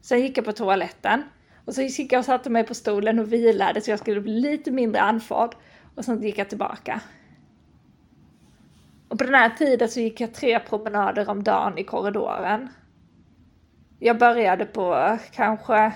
Sen 0.00 0.20
gick 0.20 0.38
jag 0.38 0.44
på 0.44 0.52
toaletten. 0.52 1.22
Och 1.64 1.74
så 1.74 1.82
gick 1.82 2.12
jag 2.12 2.18
och 2.18 2.24
satte 2.24 2.50
mig 2.50 2.64
på 2.64 2.74
stolen 2.74 3.18
och 3.18 3.32
vilade 3.32 3.80
så 3.80 3.90
jag 3.90 3.98
skulle 3.98 4.20
bli 4.20 4.40
lite 4.40 4.70
mindre 4.70 5.00
andfådd. 5.00 5.54
Och 5.94 6.04
sen 6.04 6.22
gick 6.22 6.38
jag 6.38 6.48
tillbaka. 6.48 7.00
Och 9.08 9.18
på 9.18 9.24
den 9.24 9.34
här 9.34 9.50
tiden 9.50 9.88
så 9.88 10.00
gick 10.00 10.20
jag 10.20 10.34
tre 10.34 10.60
promenader 10.60 11.30
om 11.30 11.44
dagen 11.44 11.78
i 11.78 11.84
korridoren. 11.84 12.68
Jag 13.98 14.18
började 14.18 14.64
på 14.64 15.18
kanske 15.32 15.92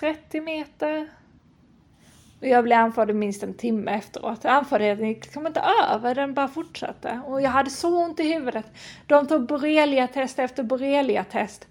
30 0.00 0.40
meter. 0.40 1.08
Jag 2.40 2.64
blev 2.64 2.78
andfådd 2.78 3.14
minst 3.14 3.42
en 3.42 3.54
timme 3.54 3.90
efteråt. 3.90 4.44
Andfåddheten 4.44 5.08
gick 5.08 5.24
liksom 5.24 5.46
inte 5.46 5.60
över, 5.90 6.14
den 6.14 6.34
bara 6.34 6.48
fortsatte. 6.48 7.20
Och 7.26 7.42
jag 7.42 7.50
hade 7.50 7.70
så 7.70 8.04
ont 8.04 8.20
i 8.20 8.32
huvudet. 8.32 8.66
De 9.06 9.26
tog 9.26 9.46
borreliatest 9.46 10.38
efter 10.38 10.62
borreliatest 10.62 11.66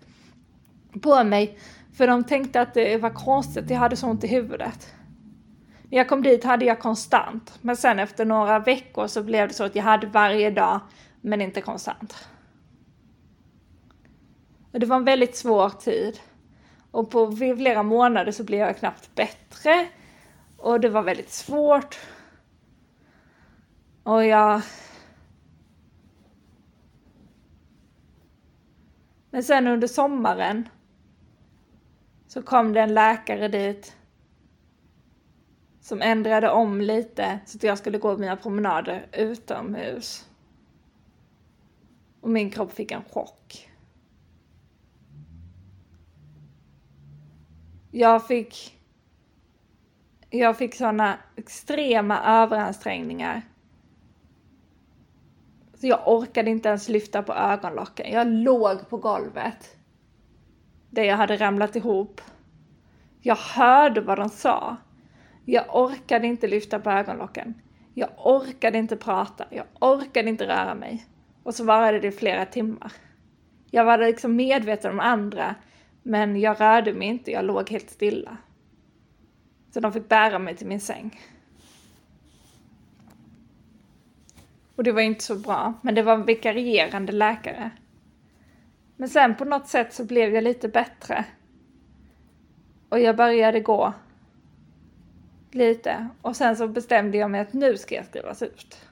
på 1.02 1.24
mig. 1.24 1.60
För 1.98 2.08
de 2.08 2.24
tänkte 2.24 2.62
att 2.62 2.74
det 2.74 2.98
var 2.98 3.10
konstigt, 3.10 3.70
jag 3.70 3.78
hade 3.78 3.96
så 3.96 4.08
ont 4.08 4.24
i 4.24 4.28
huvudet. 4.28 4.94
När 5.90 5.98
jag 5.98 6.08
kom 6.10 6.24
dit 6.24 6.44
hade 6.44 6.66
jag 6.66 6.80
konstant. 6.80 7.60
Men 7.62 7.78
sen 7.78 8.00
efter 8.00 8.26
några 8.26 8.60
veckor 8.60 9.08
så 9.08 9.24
blev 9.24 9.48
det 9.48 9.54
så 9.54 9.64
att 9.64 9.76
jag 9.76 9.84
hade 9.84 10.08
varje 10.08 10.52
dag, 10.52 10.80
men 11.22 11.42
inte 11.42 11.62
konstant. 11.62 12.28
Och 14.72 14.80
det 14.80 14.86
var 14.86 14.96
en 14.96 15.06
väldigt 15.06 15.36
svår 15.36 15.70
tid. 15.70 16.20
Och 16.92 17.10
på 17.10 17.32
flera 17.32 17.84
månader 17.84 18.32
så 18.32 18.44
blev 18.44 18.60
jag 18.60 18.78
knappt 18.78 19.16
bättre. 19.16 19.88
Och 20.58 20.80
det 20.80 20.90
var 20.90 21.04
väldigt 21.04 21.30
svårt. 21.30 22.00
Och 24.04 24.26
jag... 24.26 24.62
Men 29.30 29.44
sen 29.44 29.68
under 29.68 29.88
sommaren 29.88 30.70
så 32.28 32.42
kom 32.42 32.74
det 32.74 32.82
en 32.82 32.94
läkare 32.94 33.48
dit 33.48 33.96
som 35.82 36.02
ändrade 36.02 36.50
om 36.50 36.82
lite 36.82 37.40
så 37.46 37.58
att 37.58 37.64
jag 37.64 37.78
skulle 37.78 37.98
gå 37.98 38.18
mina 38.18 38.36
promenader 38.36 39.08
utomhus. 39.12 40.30
Och 42.22 42.30
min 42.30 42.52
kropp 42.52 42.74
fick 42.74 42.92
en 42.92 43.04
chock. 43.04 43.67
Jag 47.92 48.28
fick 48.28 48.78
jag 50.30 50.58
fick 50.58 50.76
sådana 50.76 51.18
extrema 51.36 52.24
överansträngningar. 52.24 53.42
Så 55.74 55.88
jag 55.88 56.00
orkade 56.06 56.50
inte 56.50 56.70
ens 56.70 56.90
lyfta 56.90 57.24
på 57.24 57.34
ögonlocken. 57.34 58.12
Jag 58.12 58.28
låg 58.28 58.90
på 58.90 58.98
golvet. 58.98 59.78
Där 60.90 61.04
jag 61.04 61.18
hade 61.18 61.38
ramlat 61.38 61.76
ihop. 61.76 62.22
Jag 63.22 63.36
hörde 63.36 64.02
vad 64.02 64.18
de 64.18 64.30
sa. 64.30 64.78
Jag 65.46 65.76
orkade 65.76 66.28
inte 66.28 66.48
lyfta 66.48 66.80
på 66.80 66.90
ögonlocken. 66.90 67.54
Jag 67.94 68.10
orkade 68.18 68.78
inte 68.78 68.96
prata. 68.96 69.46
Jag 69.50 69.66
orkade 69.80 70.30
inte 70.30 70.48
röra 70.48 70.76
mig. 70.76 71.06
Och 71.44 71.56
så 71.56 71.64
varade 71.64 72.00
det 72.00 72.08
i 72.08 72.12
flera 72.12 72.46
timmar. 72.46 72.92
Jag 73.72 73.86
var 73.86 73.98
liksom 73.98 74.36
medveten 74.36 74.92
om 74.92 75.00
andra, 75.00 75.56
men 76.08 76.40
jag 76.40 76.62
rörde 76.62 76.94
mig 76.94 77.08
inte. 77.08 77.32
Jag 77.32 77.46
låg 77.46 77.70
helt 77.70 77.90
stilla. 77.90 78.38
Så 79.72 79.80
de 79.80 79.94
fick 79.94 80.10
bära 80.10 80.40
mig 80.40 80.56
till 80.56 80.68
min 80.68 80.80
säng. 80.80 81.20
Och 84.76 84.84
det 84.84 84.92
var 84.92 85.02
inte 85.02 85.24
så 85.24 85.36
bra, 85.36 85.74
men 85.82 85.96
det 85.96 86.04
var 86.04 86.14
en 86.14 86.26
vikarierande 86.26 87.12
läkare. 87.12 87.72
Men 88.96 89.10
sen 89.10 89.36
på 89.36 89.46
något 89.46 89.68
sätt 89.68 89.94
så 89.94 90.06
blev 90.06 90.34
jag 90.34 90.44
lite 90.44 90.70
bättre. 90.70 91.26
Och 92.90 93.00
jag 93.00 93.16
började 93.16 93.60
gå. 93.60 93.94
Lite. 95.52 96.08
Och 96.22 96.36
sen 96.36 96.58
så 96.58 96.68
bestämde 96.68 97.18
jag 97.18 97.32
mig 97.32 97.42
att 97.42 97.54
nu 97.54 97.78
ska 97.78 97.96
jag 97.96 98.06
skrivas 98.06 98.42
ut. 98.42 98.88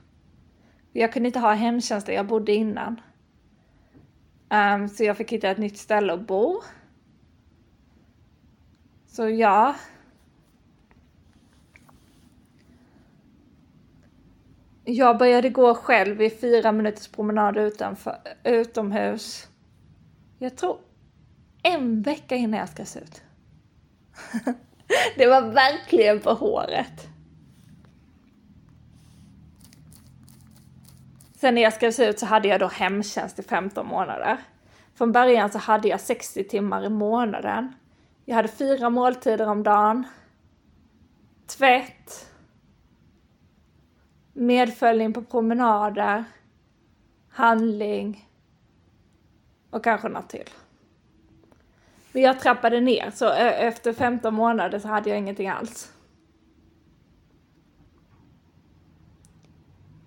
Jag 0.94 1.14
kunde 1.14 1.28
inte 1.28 1.40
ha 1.40 1.54
hemtjänst 1.54 2.08
där 2.08 2.14
jag 2.14 2.28
bodde 2.28 2.54
innan. 2.54 3.02
Um, 4.50 4.90
så 4.90 5.04
jag 5.04 5.18
fick 5.18 5.32
hitta 5.32 5.50
ett 5.50 5.58
nytt 5.58 5.78
ställe 5.78 6.14
att 6.14 6.28
bo. 6.28 6.62
Så 9.16 9.30
ja, 9.30 9.76
Jag 14.84 15.18
började 15.18 15.50
gå 15.50 15.76
själv 15.76 16.22
i 16.22 16.30
fyra 16.30 16.72
minuters 16.72 17.08
promenad 17.08 17.58
utanför, 17.58 18.18
utomhus. 18.44 19.48
Jag 20.40 20.56
tror 20.58 20.78
en 21.64 22.02
vecka 22.02 22.36
innan 22.36 22.60
jag 22.60 22.70
ska 22.70 22.86
se 22.86 23.00
ut. 23.00 23.22
det 25.18 25.28
var 25.28 25.42
verkligen 25.42 26.20
på 26.20 26.34
håret. 26.34 27.08
Sen 31.36 31.56
när 31.56 31.62
jag 31.62 31.74
skrevs 31.74 32.00
ut 32.00 32.20
så 32.20 32.26
hade 32.26 32.48
jag 32.48 32.60
då 32.60 32.68
hemtjänst 32.68 33.40
i 33.40 33.44
15 33.44 33.88
månader. 33.88 34.38
Från 34.96 35.12
början 35.12 35.52
så 35.52 35.58
hade 35.58 35.88
jag 35.88 36.02
60 36.02 36.44
timmar 36.44 36.86
i 36.86 36.90
månaden. 36.90 37.74
Jag 38.26 38.36
hade 38.36 38.48
fyra 38.48 38.90
måltider 38.90 39.48
om 39.48 39.64
dagen. 39.64 40.04
Tvätt, 41.48 42.32
medföljning 44.34 45.14
på 45.14 45.22
promenader, 45.22 46.24
handling 47.30 48.30
och 49.70 49.84
kanske 49.84 50.10
något 50.10 50.30
till. 50.30 50.50
Men 52.12 52.22
jag 52.22 52.40
trappade 52.40 52.82
ner, 52.82 53.12
så 53.12 53.30
efter 53.30 53.94
15 53.94 54.34
månader 54.34 54.80
så 54.80 54.88
hade 54.88 55.10
jag 55.10 55.20
ingenting 55.20 55.50
alls. 55.50 55.92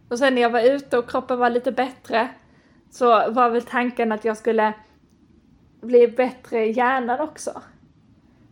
Och 0.09 0.18
sen 0.18 0.35
när 0.35 0.42
jag 0.42 0.50
var 0.50 0.61
ute 0.61 0.98
och 0.98 1.11
kroppen 1.11 1.38
var 1.38 1.50
lite 1.50 1.72
bättre 1.72 2.28
så 2.90 3.31
var 3.31 3.50
väl 3.50 3.62
tanken 3.62 4.12
att 4.12 4.24
jag 4.24 4.37
skulle 4.37 4.74
bli 5.81 6.09
bättre 6.09 6.66
i 6.66 6.72
hjärnan 6.72 7.20
också. 7.20 7.62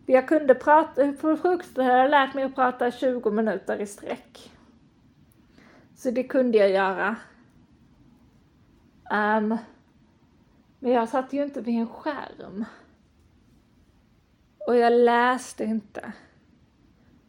Jag 0.09 0.27
kunde 0.27 0.55
prata, 0.55 1.13
på 1.13 1.37
frukosten 1.37 1.85
hade 1.85 1.97
jag 1.97 2.11
lärt 2.11 2.33
mig 2.33 2.43
att 2.43 2.55
prata 2.55 2.91
20 2.91 3.31
minuter 3.31 3.81
i 3.81 3.85
sträck. 3.85 4.51
Så 5.95 6.11
det 6.11 6.23
kunde 6.23 6.57
jag 6.57 6.69
göra. 6.69 7.15
Um, 9.11 9.57
men 10.79 10.91
jag 10.91 11.09
satt 11.09 11.33
ju 11.33 11.43
inte 11.43 11.61
vid 11.61 11.79
en 11.79 11.87
skärm. 11.87 12.65
Och 14.67 14.75
jag 14.75 14.93
läste 14.93 15.63
inte. 15.63 16.11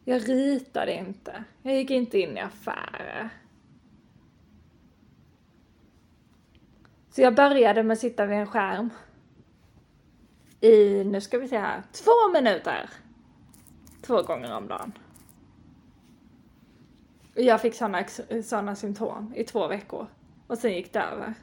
Jag 0.04 0.28
ritade 0.28 0.94
inte. 0.94 1.44
Jag 1.62 1.74
gick 1.74 1.90
inte 1.90 2.18
in 2.18 2.36
i 2.36 2.40
affärer. 2.40 3.28
Så 7.10 7.20
jag 7.20 7.34
började 7.34 7.82
med 7.82 7.94
att 7.94 8.00
sitta 8.00 8.26
vid 8.26 8.38
en 8.38 8.46
skärm 8.46 8.90
i, 10.60 11.04
nu 11.04 11.20
ska 11.20 11.38
vi 11.38 11.48
se 11.48 11.58
här, 11.58 11.82
två 11.92 12.32
minuter. 12.32 12.90
Två 14.02 14.22
gånger 14.22 14.56
om 14.56 14.68
dagen. 14.68 14.92
Jag 17.34 17.60
fick 17.60 17.74
sådana 17.74 18.04
såna 18.44 18.76
symptom 18.76 19.32
i 19.36 19.44
två 19.44 19.66
veckor 19.68 20.06
och 20.46 20.58
sen 20.58 20.72
gick 20.72 20.92
det 20.92 21.00
över. 21.00 21.34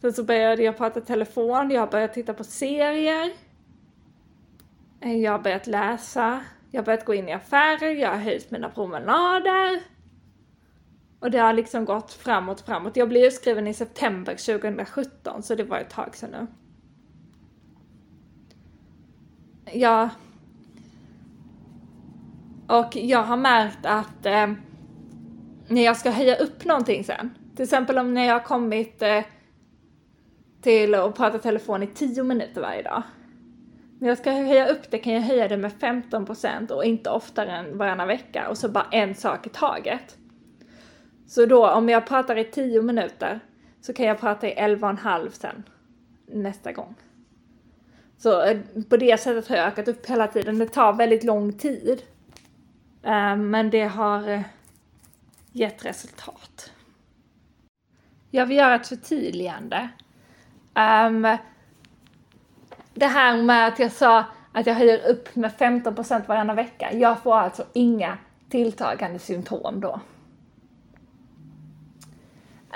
Sen 0.00 0.12
så 0.12 0.24
började 0.24 0.62
jag 0.62 0.76
prata 0.76 1.00
telefon, 1.00 1.70
jag 1.70 1.80
har 1.80 1.86
börjat 1.86 2.14
titta 2.14 2.34
på 2.34 2.44
serier. 2.44 3.32
Jag 5.00 5.32
har 5.32 5.38
börjat 5.38 5.66
läsa, 5.66 6.44
jag 6.70 6.80
har 6.80 6.84
börjat 6.84 7.04
gå 7.04 7.14
in 7.14 7.28
i 7.28 7.32
affärer, 7.32 7.90
jag 7.90 8.10
har 8.10 8.16
höjt 8.16 8.50
mina 8.50 8.70
promenader. 8.70 9.93
Och 11.20 11.30
det 11.30 11.38
har 11.38 11.52
liksom 11.52 11.84
gått 11.84 12.12
framåt, 12.12 12.60
framåt. 12.60 12.96
Jag 12.96 13.08
blev 13.08 13.24
utskriven 13.24 13.66
i 13.66 13.74
september 13.74 14.58
2017, 14.58 15.42
så 15.42 15.54
det 15.54 15.64
var 15.64 15.78
ett 15.78 15.90
tag 15.90 16.16
sedan 16.16 16.30
nu. 16.30 16.46
Ja. 19.72 20.10
och 22.66 22.96
jag 22.96 23.22
har 23.22 23.36
märkt 23.36 23.86
att 23.86 24.26
eh, 24.26 24.52
när 25.68 25.84
jag 25.84 25.96
ska 25.96 26.10
höja 26.10 26.36
upp 26.36 26.64
någonting 26.64 27.04
sen, 27.04 27.34
till 27.56 27.62
exempel 27.62 27.98
om 27.98 28.14
när 28.14 28.24
jag 28.24 28.34
har 28.34 28.44
kommit 28.44 29.02
eh, 29.02 29.24
till 30.62 30.94
att 30.94 31.16
prata 31.16 31.38
telefon 31.38 31.82
i 31.82 31.86
10 31.86 32.22
minuter 32.22 32.60
varje 32.60 32.82
dag. 32.82 33.02
När 33.98 34.08
jag 34.08 34.18
ska 34.18 34.30
höja 34.30 34.68
upp 34.68 34.90
det 34.90 34.98
kan 34.98 35.12
jag 35.12 35.20
höja 35.20 35.48
det 35.48 35.56
med 35.56 35.72
15% 35.72 36.70
och 36.70 36.84
inte 36.84 37.10
oftare 37.10 37.50
än 37.50 37.78
varannan 37.78 38.08
vecka 38.08 38.48
och 38.48 38.58
så 38.58 38.68
bara 38.68 38.86
en 38.90 39.14
sak 39.14 39.46
i 39.46 39.50
taget. 39.50 40.18
Så 41.34 41.46
då 41.46 41.70
om 41.70 41.88
jag 41.88 42.06
pratar 42.06 42.36
i 42.36 42.44
10 42.44 42.82
minuter 42.82 43.40
så 43.80 43.92
kan 43.92 44.06
jag 44.06 44.20
prata 44.20 44.48
i 44.48 44.54
11,5 44.54 45.30
sen 45.30 45.62
nästa 46.26 46.72
gång. 46.72 46.94
Så 48.18 48.42
eh, 48.42 48.58
på 48.88 48.96
det 48.96 49.20
sättet 49.20 49.48
har 49.48 49.56
jag 49.56 49.66
ökat 49.66 49.88
upp 49.88 50.06
hela 50.06 50.26
tiden. 50.26 50.58
Det 50.58 50.66
tar 50.66 50.92
väldigt 50.92 51.24
lång 51.24 51.52
tid. 51.52 52.02
Eh, 53.02 53.36
men 53.36 53.70
det 53.70 53.84
har 53.84 54.28
eh, 54.28 54.40
gett 55.52 55.84
resultat. 55.84 56.72
Jag 58.30 58.46
vill 58.46 58.56
göra 58.56 58.74
ett 58.74 58.88
förtydligande. 58.88 59.88
Ehm, 60.74 61.28
det 62.94 63.06
här 63.06 63.42
med 63.42 63.68
att 63.68 63.78
jag 63.78 63.92
sa 63.92 64.24
att 64.52 64.66
jag 64.66 64.74
höjer 64.74 65.10
upp 65.10 65.36
med 65.36 65.50
15% 65.58 66.26
varannan 66.26 66.56
vecka. 66.56 66.92
Jag 66.92 67.22
får 67.22 67.34
alltså 67.34 67.64
inga 67.72 68.18
tilltagande 68.48 69.18
symptom 69.18 69.80
då. 69.80 70.00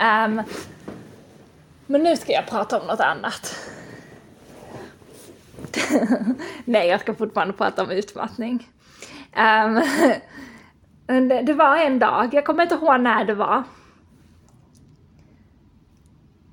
Um, 0.00 0.42
men 1.86 2.02
nu 2.02 2.16
ska 2.16 2.32
jag 2.32 2.46
prata 2.46 2.80
om 2.80 2.86
något 2.86 3.00
annat. 3.00 3.56
Nej, 6.64 6.88
jag 6.88 7.00
ska 7.00 7.14
fortfarande 7.14 7.54
prata 7.54 7.82
om 7.82 7.90
utmattning. 7.90 8.68
Ehm, 9.32 9.76
um, 11.06 11.28
det, 11.28 11.42
det 11.42 11.54
var 11.54 11.76
en 11.76 11.98
dag, 11.98 12.34
jag 12.34 12.44
kommer 12.44 12.62
inte 12.62 12.74
ihåg 12.74 13.00
när 13.00 13.24
det 13.24 13.34
var. 13.34 13.62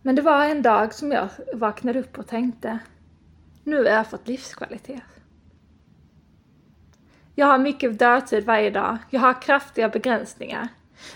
Men 0.01 0.15
det 0.15 0.21
var 0.21 0.45
en 0.45 0.61
dag 0.61 0.93
som 0.93 1.11
jag 1.11 1.29
vaknade 1.53 1.99
upp 1.99 2.17
och 2.17 2.27
tänkte, 2.27 2.79
nu 3.63 3.77
har 3.77 3.83
jag 3.83 4.07
fått 4.07 4.27
livskvalitet. 4.27 5.03
Jag 7.35 7.45
har 7.47 7.57
mycket 7.57 7.99
dödtid 7.99 8.45
varje 8.45 8.69
dag. 8.69 8.97
Jag 9.09 9.19
har 9.19 9.41
kraftiga 9.41 9.89
begränsningar. 9.89 10.67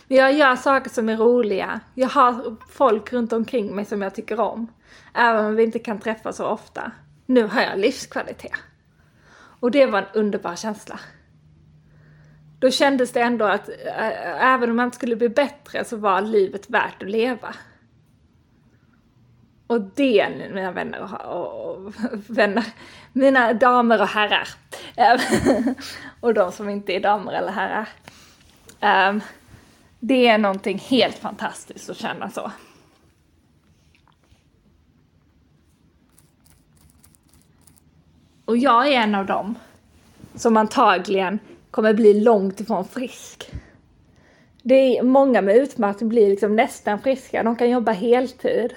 Men 0.07 0.17
jag 0.17 0.33
gör 0.33 0.55
saker 0.55 0.89
som 0.89 1.09
är 1.09 1.17
roliga. 1.17 1.79
Jag 1.93 2.09
har 2.09 2.55
folk 2.69 3.13
runt 3.13 3.33
omkring 3.33 3.75
mig 3.75 3.85
som 3.85 4.01
jag 4.01 4.15
tycker 4.15 4.39
om. 4.39 4.67
Även 5.13 5.45
om 5.45 5.55
vi 5.55 5.63
inte 5.63 5.79
kan 5.79 5.99
träffas 5.99 6.37
så 6.37 6.45
ofta. 6.45 6.91
Nu 7.25 7.43
har 7.43 7.61
jag 7.61 7.79
livskvalitet. 7.79 8.51
Och 9.59 9.71
det 9.71 9.85
var 9.85 9.99
en 9.99 10.07
underbar 10.13 10.55
känsla. 10.55 10.99
Då 12.59 12.71
kändes 12.71 13.11
det 13.11 13.21
ändå 13.21 13.45
att 13.45 13.69
äh, 13.69 14.45
även 14.53 14.69
om 14.69 14.75
man 14.75 14.85
inte 14.85 14.97
skulle 14.97 15.15
bli 15.15 15.29
bättre 15.29 15.85
så 15.85 15.97
var 15.97 16.21
livet 16.21 16.69
värt 16.69 17.03
att 17.03 17.09
leva. 17.09 17.55
Och 19.67 19.81
det, 19.81 20.29
mina 20.53 20.71
vänner 20.71 21.25
och, 21.25 21.75
och 21.75 21.93
vänner, 22.27 22.65
mina 23.13 23.53
damer 23.53 24.01
och 24.01 24.07
herrar, 24.07 24.47
och 26.19 26.33
de 26.33 26.51
som 26.51 26.69
inte 26.69 26.93
är 26.93 26.99
damer 26.99 27.33
eller 27.33 27.51
herrar. 27.51 27.89
Um, 29.09 29.21
det 29.99 30.27
är 30.27 30.37
någonting 30.37 30.77
helt 30.77 31.17
fantastiskt 31.17 31.89
att 31.89 31.97
känna 31.97 32.29
så. 32.29 32.51
Och 38.45 38.57
jag 38.57 38.87
är 38.87 38.91
en 38.91 39.15
av 39.15 39.25
dem 39.25 39.55
som 40.35 40.57
antagligen 40.57 41.39
kommer 41.71 41.93
bli 41.93 42.21
långt 42.21 42.59
ifrån 42.59 42.85
frisk. 42.85 43.51
Det 44.63 44.97
är 44.97 45.03
många 45.03 45.41
med 45.41 45.57
utmattning 45.57 46.09
blir 46.09 46.29
liksom 46.29 46.55
nästan 46.55 46.99
friska, 46.99 47.43
de 47.43 47.55
kan 47.55 47.69
jobba 47.69 47.91
heltid. 47.91 48.73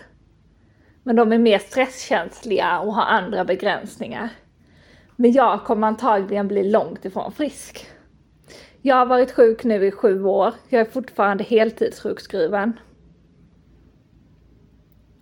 Men 1.02 1.16
de 1.16 1.32
är 1.32 1.38
mer 1.38 1.58
stresskänsliga 1.58 2.80
och 2.80 2.94
har 2.94 3.02
andra 3.02 3.44
begränsningar. 3.44 4.28
Men 5.16 5.32
jag 5.32 5.64
kommer 5.64 5.86
antagligen 5.86 6.48
bli 6.48 6.70
långt 6.70 7.04
ifrån 7.04 7.32
frisk. 7.32 7.86
Jag 8.84 8.96
har 8.96 9.06
varit 9.06 9.32
sjuk 9.32 9.64
nu 9.64 9.86
i 9.86 9.90
sju 9.90 10.24
år. 10.24 10.54
Jag 10.68 10.80
är 10.80 10.84
fortfarande 10.84 11.44
heltidssjukskriven. 11.44 12.78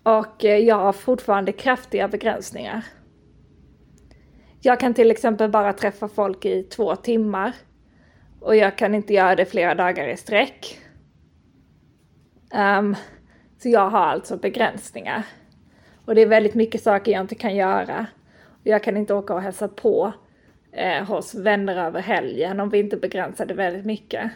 Och 0.03 0.45
eh, 0.45 0.59
jag 0.59 0.77
har 0.77 0.93
fortfarande 0.93 1.53
kraftiga 1.53 2.09
begränsningar. 2.09 2.85
Jag 4.61 4.81
kan 4.81 4.95
till 4.95 5.11
exempel 5.11 5.51
bara 5.51 5.73
träffa 5.73 6.09
folk 6.09 6.45
i 6.45 6.63
två 6.63 6.97
timmar. 6.97 7.53
Och 8.41 8.57
jag 8.57 8.79
kan 8.79 8.95
inte 8.95 9.15
göra 9.15 9.37
det 9.37 9.45
flera 9.45 9.75
dagar 9.75 10.09
i 10.09 10.17
sträck. 10.17 10.79
Um, 12.55 12.97
så 13.59 13.69
jag 13.69 13.91
har 13.91 14.07
alltså 14.07 14.37
begränsningar. 14.37 15.23
Och 16.05 16.15
det 16.15 16.23
är 16.23 16.27
väldigt 16.27 16.55
mycket 16.55 16.83
saker 16.83 17.13
jag 17.13 17.21
inte 17.21 17.35
kan 17.35 17.57
göra. 17.57 18.07
Jag 18.63 18.83
kan 18.83 18.97
inte 18.97 19.15
åka 19.15 19.35
och 19.35 19.43
hälsa 19.43 19.69
på 19.69 20.13
eh, 20.73 21.05
hos 21.05 21.35
vänner 21.35 21.77
över 21.77 22.01
helgen 22.01 22.61
om 22.61 22.71
vi 22.71 22.79
inte 22.79 22.97
begränsar 22.97 23.47
det 23.47 23.55
väldigt 23.55 23.85
mycket. 23.85 24.31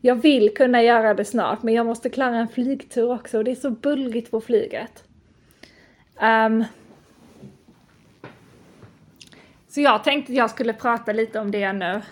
Jag 0.00 0.14
vill 0.14 0.54
kunna 0.54 0.82
göra 0.82 1.14
det 1.14 1.24
snart 1.24 1.62
men 1.62 1.74
jag 1.74 1.86
måste 1.86 2.10
klara 2.10 2.36
en 2.36 2.48
flygtur 2.48 3.12
också 3.12 3.38
och 3.38 3.44
det 3.44 3.50
är 3.50 3.54
så 3.54 3.70
bullrigt 3.70 4.30
på 4.30 4.40
flyget. 4.40 5.04
Um, 6.22 6.64
så 9.68 9.80
jag 9.80 10.04
tänkte 10.04 10.32
att 10.32 10.36
jag 10.36 10.50
skulle 10.50 10.72
prata 10.72 11.12
lite 11.12 11.40
om 11.40 11.50
det 11.50 11.72
nu. 11.72 12.02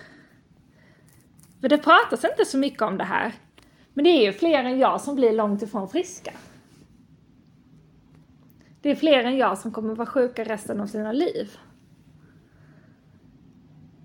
För 1.61 1.69
det 1.69 1.79
pratas 1.79 2.25
inte 2.25 2.45
så 2.45 2.59
mycket 2.59 2.83
om 2.83 2.99
det 2.99 3.05
här. 3.05 3.33
Men 3.95 4.05
det 4.05 4.11
är 4.11 4.23
ju 4.23 4.33
fler 4.33 4.65
än 4.65 4.79
jag 4.79 5.01
som 5.01 5.15
blir 5.15 5.33
långt 5.33 5.63
ifrån 5.63 5.89
friska. 5.89 6.33
Det 8.81 8.91
är 8.91 8.95
fler 8.95 9.25
än 9.25 9.37
jag 9.37 9.59
som 9.59 9.73
kommer 9.73 9.95
vara 9.95 10.07
sjuka 10.07 10.45
resten 10.45 10.81
av 10.81 10.87
sina 10.87 11.13
liv. 11.13 11.59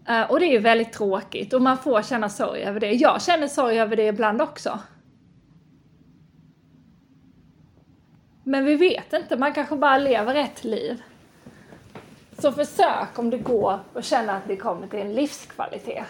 Eh, 0.07 0.31
och 0.31 0.39
det 0.39 0.45
är 0.45 0.51
ju 0.51 0.59
väldigt 0.59 0.93
tråkigt 0.93 1.53
och 1.53 1.61
man 1.61 1.77
får 1.77 2.01
känna 2.01 2.29
sorg 2.29 2.63
över 2.63 2.79
det. 2.79 2.91
Jag 2.91 3.21
känner 3.21 3.47
sorg 3.47 3.79
över 3.79 3.95
det 3.95 4.07
ibland 4.07 4.41
också. 4.41 4.79
Men 8.43 8.65
vi 8.65 8.75
vet 8.75 9.13
inte, 9.13 9.37
man 9.37 9.53
kanske 9.53 9.75
bara 9.75 9.97
lever 9.97 10.35
ett 10.35 10.63
liv. 10.63 11.01
Så 12.37 12.51
försök 12.51 13.19
om 13.19 13.29
det 13.29 13.37
går 13.37 13.79
och 13.93 14.03
känna 14.03 14.33
att 14.33 14.47
det 14.47 14.55
kommer 14.55 14.87
till 14.87 14.99
en 14.99 15.13
livskvalitet. 15.13 16.05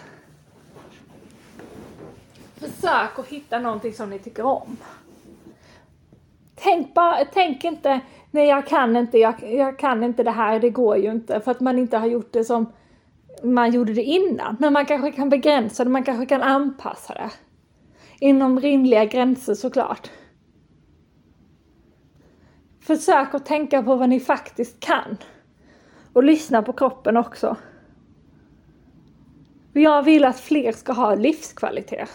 Försök 2.56 3.18
att 3.18 3.26
hitta 3.26 3.58
någonting 3.58 3.92
som 3.92 4.10
ni 4.10 4.18
tycker 4.18 4.44
om. 4.44 4.76
Tänk, 6.54 6.94
bara, 6.94 7.24
tänk 7.24 7.64
inte, 7.64 8.00
nej 8.30 8.48
jag 8.48 8.66
kan 8.66 8.96
inte, 8.96 9.18
jag, 9.18 9.52
jag 9.52 9.78
kan 9.78 10.02
inte 10.02 10.22
det 10.22 10.30
här, 10.30 10.60
det 10.60 10.70
går 10.70 10.96
ju 10.96 11.10
inte. 11.10 11.40
För 11.40 11.50
att 11.50 11.60
man 11.60 11.78
inte 11.78 11.98
har 11.98 12.06
gjort 12.06 12.32
det 12.32 12.44
som 12.44 12.72
man 13.42 13.72
gjorde 13.72 13.92
det 13.92 14.02
innan. 14.02 14.56
Men 14.60 14.72
man 14.72 14.86
kanske 14.86 15.12
kan 15.12 15.28
begränsa 15.28 15.84
det, 15.84 15.90
man 15.90 16.04
kanske 16.04 16.26
kan 16.26 16.42
anpassa 16.42 17.14
det. 17.14 17.30
Inom 18.20 18.60
rimliga 18.60 19.04
gränser 19.04 19.54
såklart. 19.54 20.10
Försök 22.80 23.34
att 23.34 23.46
tänka 23.46 23.82
på 23.82 23.96
vad 23.96 24.08
ni 24.08 24.20
faktiskt 24.20 24.80
kan. 24.80 25.16
Och 26.12 26.24
lyssna 26.24 26.62
på 26.62 26.72
kroppen 26.72 27.16
också. 27.16 27.56
Jag 29.72 30.02
vill 30.02 30.24
att 30.24 30.40
fler 30.40 30.72
ska 30.72 30.92
ha 30.92 31.14
livskvalitet. 31.14 32.08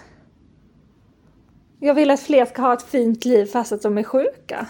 Jag 1.80 1.94
vill 1.94 2.12
att 2.12 2.20
fler 2.20 2.46
ska 2.46 2.62
ha 2.62 2.74
ett 2.74 2.84
fint 2.84 3.26
liv 3.26 3.46
fast 3.46 3.72
att 3.72 3.82
de 3.82 3.98
är 3.98 4.04
sjuka. 4.04 4.68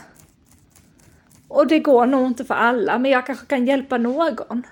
Och 1.47 1.67
det 1.67 1.79
går 1.79 2.05
nog 2.05 2.27
inte 2.27 2.45
för 2.45 2.53
alla, 2.53 2.99
men 2.99 3.11
jag 3.11 3.25
kanske 3.25 3.45
kan 3.45 3.65
hjälpa 3.65 3.97
någon. 3.97 4.63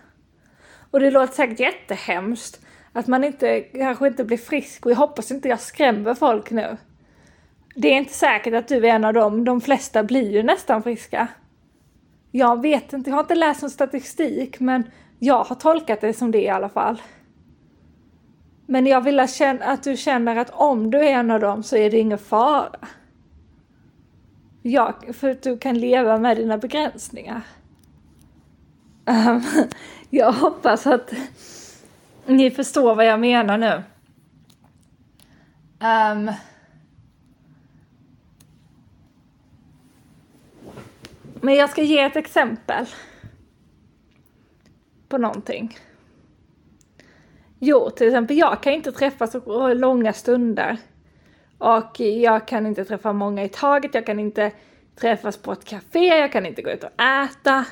Och 0.92 1.00
det 1.00 1.12
låter 1.12 1.34
säkert 1.34 1.60
jättehemskt 1.60 2.66
att 2.94 3.08
man 3.08 3.24
inte, 3.24 3.62
kanske 3.62 4.08
inte 4.08 4.24
blir 4.24 4.38
frisk 4.38 4.86
och 4.86 4.92
jag 4.92 4.98
hoppas 4.98 5.32
inte 5.32 5.50
jag 5.50 5.60
skrämmer 5.60 6.16
folk 6.16 6.52
nu. 6.52 6.78
Det 7.76 7.88
är 7.88 7.98
inte 7.98 8.14
säkert 8.14 8.54
att 8.54 8.68
du 8.68 8.76
är 8.76 8.96
en 8.96 9.06
av 9.06 9.14
dem, 9.14 9.44
de 9.44 9.62
flesta 9.62 10.04
blir 10.04 10.32
ju 10.32 10.44
nästan 10.44 10.84
friska. 10.84 11.28
Jag 12.32 12.62
vet 12.62 12.94
inte, 12.94 13.10
jag 13.10 13.16
har 13.16 13.24
inte 13.24 13.36
läst 13.36 13.62
någon 13.62 13.72
statistik 13.72 14.60
men 14.60 14.84
jag 15.20 15.44
har 15.44 15.56
tolkat 15.56 16.02
det 16.02 16.14
som 16.14 16.32
det 16.32 16.42
i 16.42 16.50
alla 16.50 16.70
fall. 16.70 17.02
Men 18.66 18.86
jag 18.86 19.02
vill 19.02 19.20
att 19.20 19.84
du 19.84 19.98
känner 19.98 20.36
att 20.36 20.50
om 20.50 20.92
du 20.92 20.98
är 20.98 21.12
en 21.12 21.32
av 21.32 21.40
dem 21.40 21.64
så 21.64 21.76
är 21.76 21.92
det 21.92 22.00
ingen 22.00 22.18
fara. 22.18 22.80
Ja, 24.62 24.94
för 25.14 25.30
att 25.30 25.42
du 25.42 25.58
kan 25.58 25.80
leva 25.80 26.18
med 26.18 26.38
dina 26.38 26.58
begränsningar. 26.58 27.42
Um, 29.10 29.43
jag 30.10 30.32
hoppas 30.32 30.88
att 30.88 31.14
ni 32.26 32.51
förstår 32.51 32.95
vad 32.95 33.05
jag 33.05 33.20
menar 33.20 33.57
nu. 33.57 33.84
Um, 35.80 36.32
men 41.41 41.55
jag 41.55 41.70
ska 41.70 41.82
ge 41.82 41.99
ett 41.99 42.16
exempel 42.16 42.86
på 45.10 45.18
någonting. 45.18 45.78
Jo, 47.60 47.89
till 47.89 48.07
exempel 48.07 48.38
jag 48.38 48.64
kan 48.64 48.74
inte 48.74 48.91
träffa 48.91 49.28
så 49.28 49.74
långa 49.74 50.14
stunder. 50.14 50.78
Och 51.57 51.99
jag 51.99 52.47
kan 52.47 52.66
inte 52.66 52.86
träffa 52.86 53.14
många 53.14 53.43
i 53.43 53.49
taget, 53.49 53.93
jag 53.93 54.05
kan 54.05 54.20
inte 54.20 54.51
träffas 54.95 55.38
på 55.38 55.51
ett 55.51 55.66
café, 55.66 56.05
jag 56.05 56.32
kan 56.32 56.45
inte 56.45 56.62
gå 56.62 56.70
ut 56.70 56.84
och 56.84 57.01
äta. 57.01 57.66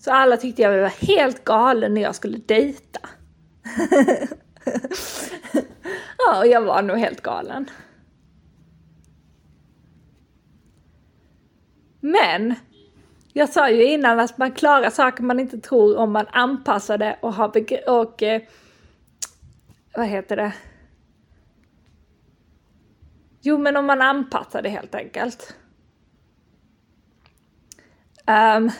Så 0.00 0.12
alla 0.12 0.36
tyckte 0.36 0.62
jag 0.62 0.80
var 0.80 1.06
helt 1.06 1.44
galen 1.44 1.94
när 1.94 2.00
jag 2.00 2.14
skulle 2.14 2.38
dejta. 2.38 3.00
ja, 6.18 6.38
och 6.38 6.46
jag 6.46 6.62
var 6.62 6.82
nog 6.82 6.98
helt 6.98 7.20
galen. 7.20 7.70
Men 12.00 12.54
jag 13.32 13.48
sa 13.48 13.70
ju 13.70 13.84
innan 13.84 14.20
att 14.20 14.38
man 14.38 14.52
klarar 14.52 14.90
saker 14.90 15.24
man 15.24 15.40
inte 15.40 15.58
tror 15.58 15.96
om 15.96 16.12
man 16.12 16.26
anpassar 16.32 16.98
det 16.98 17.18
och 17.22 17.34
har 17.34 17.48
och 17.88 18.22
eh, 18.22 18.42
vad 19.96 20.06
heter 20.06 20.36
det? 20.36 20.52
Jo, 23.40 23.58
men 23.58 23.76
om 23.76 23.86
man 23.86 24.02
anpassar 24.02 24.62
det 24.62 24.68
helt 24.68 24.94
enkelt. 24.94 25.56
Um, 28.26 28.70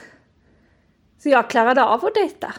så 1.22 1.28
jag 1.28 1.50
klarade 1.50 1.84
av 1.84 2.04
att 2.04 2.14
dejta. 2.14 2.54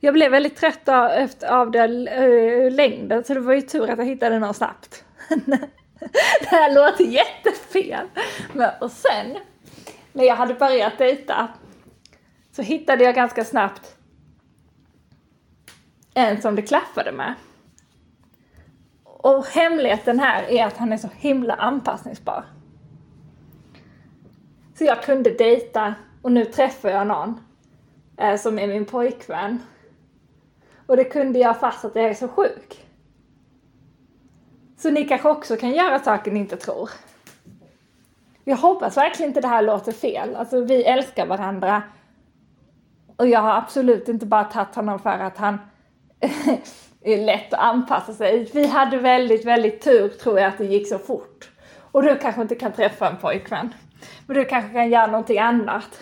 Jag 0.00 0.14
blev 0.14 0.30
väldigt 0.30 0.56
trött 0.56 0.88
av, 0.88 1.28
av 1.48 1.76
eh, 1.76 2.72
längden 2.72 3.24
så 3.24 3.34
det 3.34 3.40
var 3.40 3.52
ju 3.52 3.60
tur 3.60 3.90
att 3.90 3.98
jag 3.98 4.06
hittade 4.06 4.38
någon 4.38 4.54
snabbt. 4.54 5.04
det 6.40 6.46
här 6.46 6.74
låter 6.74 7.04
jättefel. 7.04 8.06
Men, 8.52 8.70
och 8.80 8.90
sen 8.90 9.36
när 10.12 10.24
jag 10.24 10.36
hade 10.36 10.54
börjat 10.54 10.98
dejta 10.98 11.48
så 12.52 12.62
hittade 12.62 13.04
jag 13.04 13.14
ganska 13.14 13.44
snabbt 13.44 13.96
en 16.14 16.42
som 16.42 16.56
det 16.56 16.62
klaffade 16.62 17.12
med. 17.12 17.34
Och 19.04 19.46
hemligheten 19.46 20.18
här 20.18 20.42
är 20.42 20.66
att 20.66 20.76
han 20.76 20.92
är 20.92 20.96
så 20.96 21.08
himla 21.16 21.54
anpassningsbar. 21.54 22.44
Så 24.78 24.84
jag 24.84 25.02
kunde 25.02 25.30
dejta 25.30 25.94
och 26.22 26.32
nu 26.32 26.44
träffar 26.44 26.88
jag 26.88 27.06
någon 27.06 27.40
eh, 28.16 28.36
som 28.36 28.58
är 28.58 28.66
min 28.66 28.84
pojkvän. 28.84 29.62
Och 30.86 30.96
det 30.96 31.04
kunde 31.04 31.38
jag 31.38 31.60
fast 31.60 31.84
att 31.84 31.94
jag 31.94 32.04
är 32.04 32.14
så 32.14 32.28
sjuk. 32.28 32.86
Så 34.78 34.90
ni 34.90 35.04
kanske 35.04 35.28
också 35.28 35.56
kan 35.56 35.70
göra 35.70 35.98
saker 35.98 36.30
ni 36.30 36.40
inte 36.40 36.56
tror. 36.56 36.90
Jag 38.44 38.56
hoppas 38.56 38.96
verkligen 38.96 39.30
inte 39.30 39.40
det 39.40 39.48
här 39.48 39.62
låter 39.62 39.92
fel. 39.92 40.36
Alltså 40.36 40.60
vi 40.64 40.84
älskar 40.84 41.26
varandra. 41.26 41.82
Och 43.16 43.28
jag 43.28 43.40
har 43.40 43.54
absolut 43.54 44.08
inte 44.08 44.26
bara 44.26 44.44
tagit 44.44 44.74
honom 44.74 44.98
för 44.98 45.10
att 45.10 45.38
han 45.38 45.58
är 47.00 47.24
lätt 47.24 47.54
att 47.54 47.60
anpassa 47.60 48.12
sig. 48.12 48.50
Vi 48.54 48.66
hade 48.66 48.96
väldigt, 48.96 49.44
väldigt 49.44 49.80
tur 49.80 50.08
tror 50.08 50.38
jag 50.38 50.48
att 50.48 50.58
det 50.58 50.64
gick 50.64 50.88
så 50.88 50.98
fort. 50.98 51.50
Och 51.92 52.02
du 52.02 52.18
kanske 52.18 52.42
inte 52.42 52.54
kan 52.54 52.72
träffa 52.72 53.08
en 53.08 53.16
pojkvän. 53.16 53.74
Men 54.26 54.36
du 54.36 54.44
kanske 54.44 54.72
kan 54.72 54.90
göra 54.90 55.06
någonting 55.06 55.38
annat. 55.38 56.00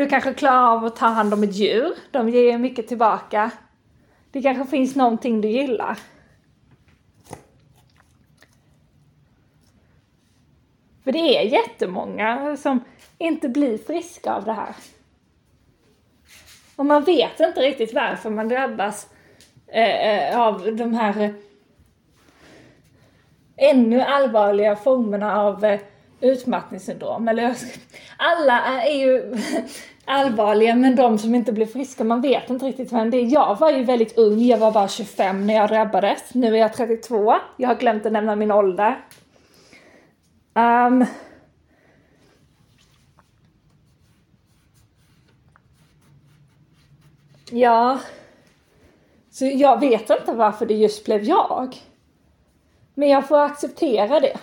Du 0.00 0.08
kanske 0.08 0.34
klarar 0.34 0.76
av 0.76 0.84
att 0.84 0.96
ta 0.96 1.06
hand 1.06 1.34
om 1.34 1.42
ett 1.42 1.54
djur. 1.54 1.92
De 2.10 2.28
ger 2.28 2.58
mycket 2.58 2.88
tillbaka. 2.88 3.50
Det 4.30 4.42
kanske 4.42 4.70
finns 4.70 4.96
någonting 4.96 5.40
du 5.40 5.48
gillar. 5.48 5.98
För 11.04 11.12
det 11.12 11.18
är 11.18 11.42
jättemånga 11.42 12.56
som 12.56 12.84
inte 13.18 13.48
blir 13.48 13.78
friska 13.78 14.32
av 14.32 14.44
det 14.44 14.52
här. 14.52 14.74
Och 16.76 16.86
man 16.86 17.04
vet 17.04 17.40
inte 17.40 17.60
riktigt 17.60 17.94
varför 17.94 18.30
man 18.30 18.48
drabbas 18.48 19.08
eh, 19.66 20.28
eh 20.30 20.40
av 20.40 20.76
de 20.76 20.94
här 20.94 21.20
eh, 21.20 21.30
ännu 23.56 24.00
allvarliga 24.00 24.76
formerna 24.76 25.40
av 25.40 25.64
eh, 25.64 25.80
utmattningssyndrom. 26.20 27.28
Eller, 27.28 27.56
alla 28.16 28.82
är 28.82 28.94
ju 28.94 29.36
allvarliga 30.04 30.74
men 30.74 30.96
de 30.96 31.18
som 31.18 31.34
inte 31.34 31.52
blir 31.52 31.66
friska, 31.66 32.04
man 32.04 32.20
vet 32.20 32.50
inte 32.50 32.66
riktigt 32.66 32.92
vem 32.92 33.10
det 33.10 33.16
är. 33.16 33.32
Jag 33.32 33.58
var 33.58 33.70
ju 33.70 33.84
väldigt 33.84 34.18
ung, 34.18 34.40
jag 34.40 34.58
var 34.58 34.72
bara 34.72 34.88
25 34.88 35.46
när 35.46 35.54
jag 35.54 35.68
drabbades. 35.68 36.34
Nu 36.34 36.54
är 36.54 36.58
jag 36.58 36.74
32. 36.74 37.34
Jag 37.56 37.68
har 37.68 37.74
glömt 37.74 38.06
att 38.06 38.12
nämna 38.12 38.36
min 38.36 38.50
ålder. 38.50 39.04
Um, 40.54 41.06
ja, 47.50 47.98
så 49.30 49.46
jag 49.46 49.80
vet 49.80 50.10
inte 50.10 50.32
varför 50.32 50.66
det 50.66 50.74
just 50.74 51.04
blev 51.04 51.24
jag. 51.24 51.76
Men 52.94 53.08
jag 53.08 53.28
får 53.28 53.40
acceptera 53.40 54.20
det. 54.20 54.36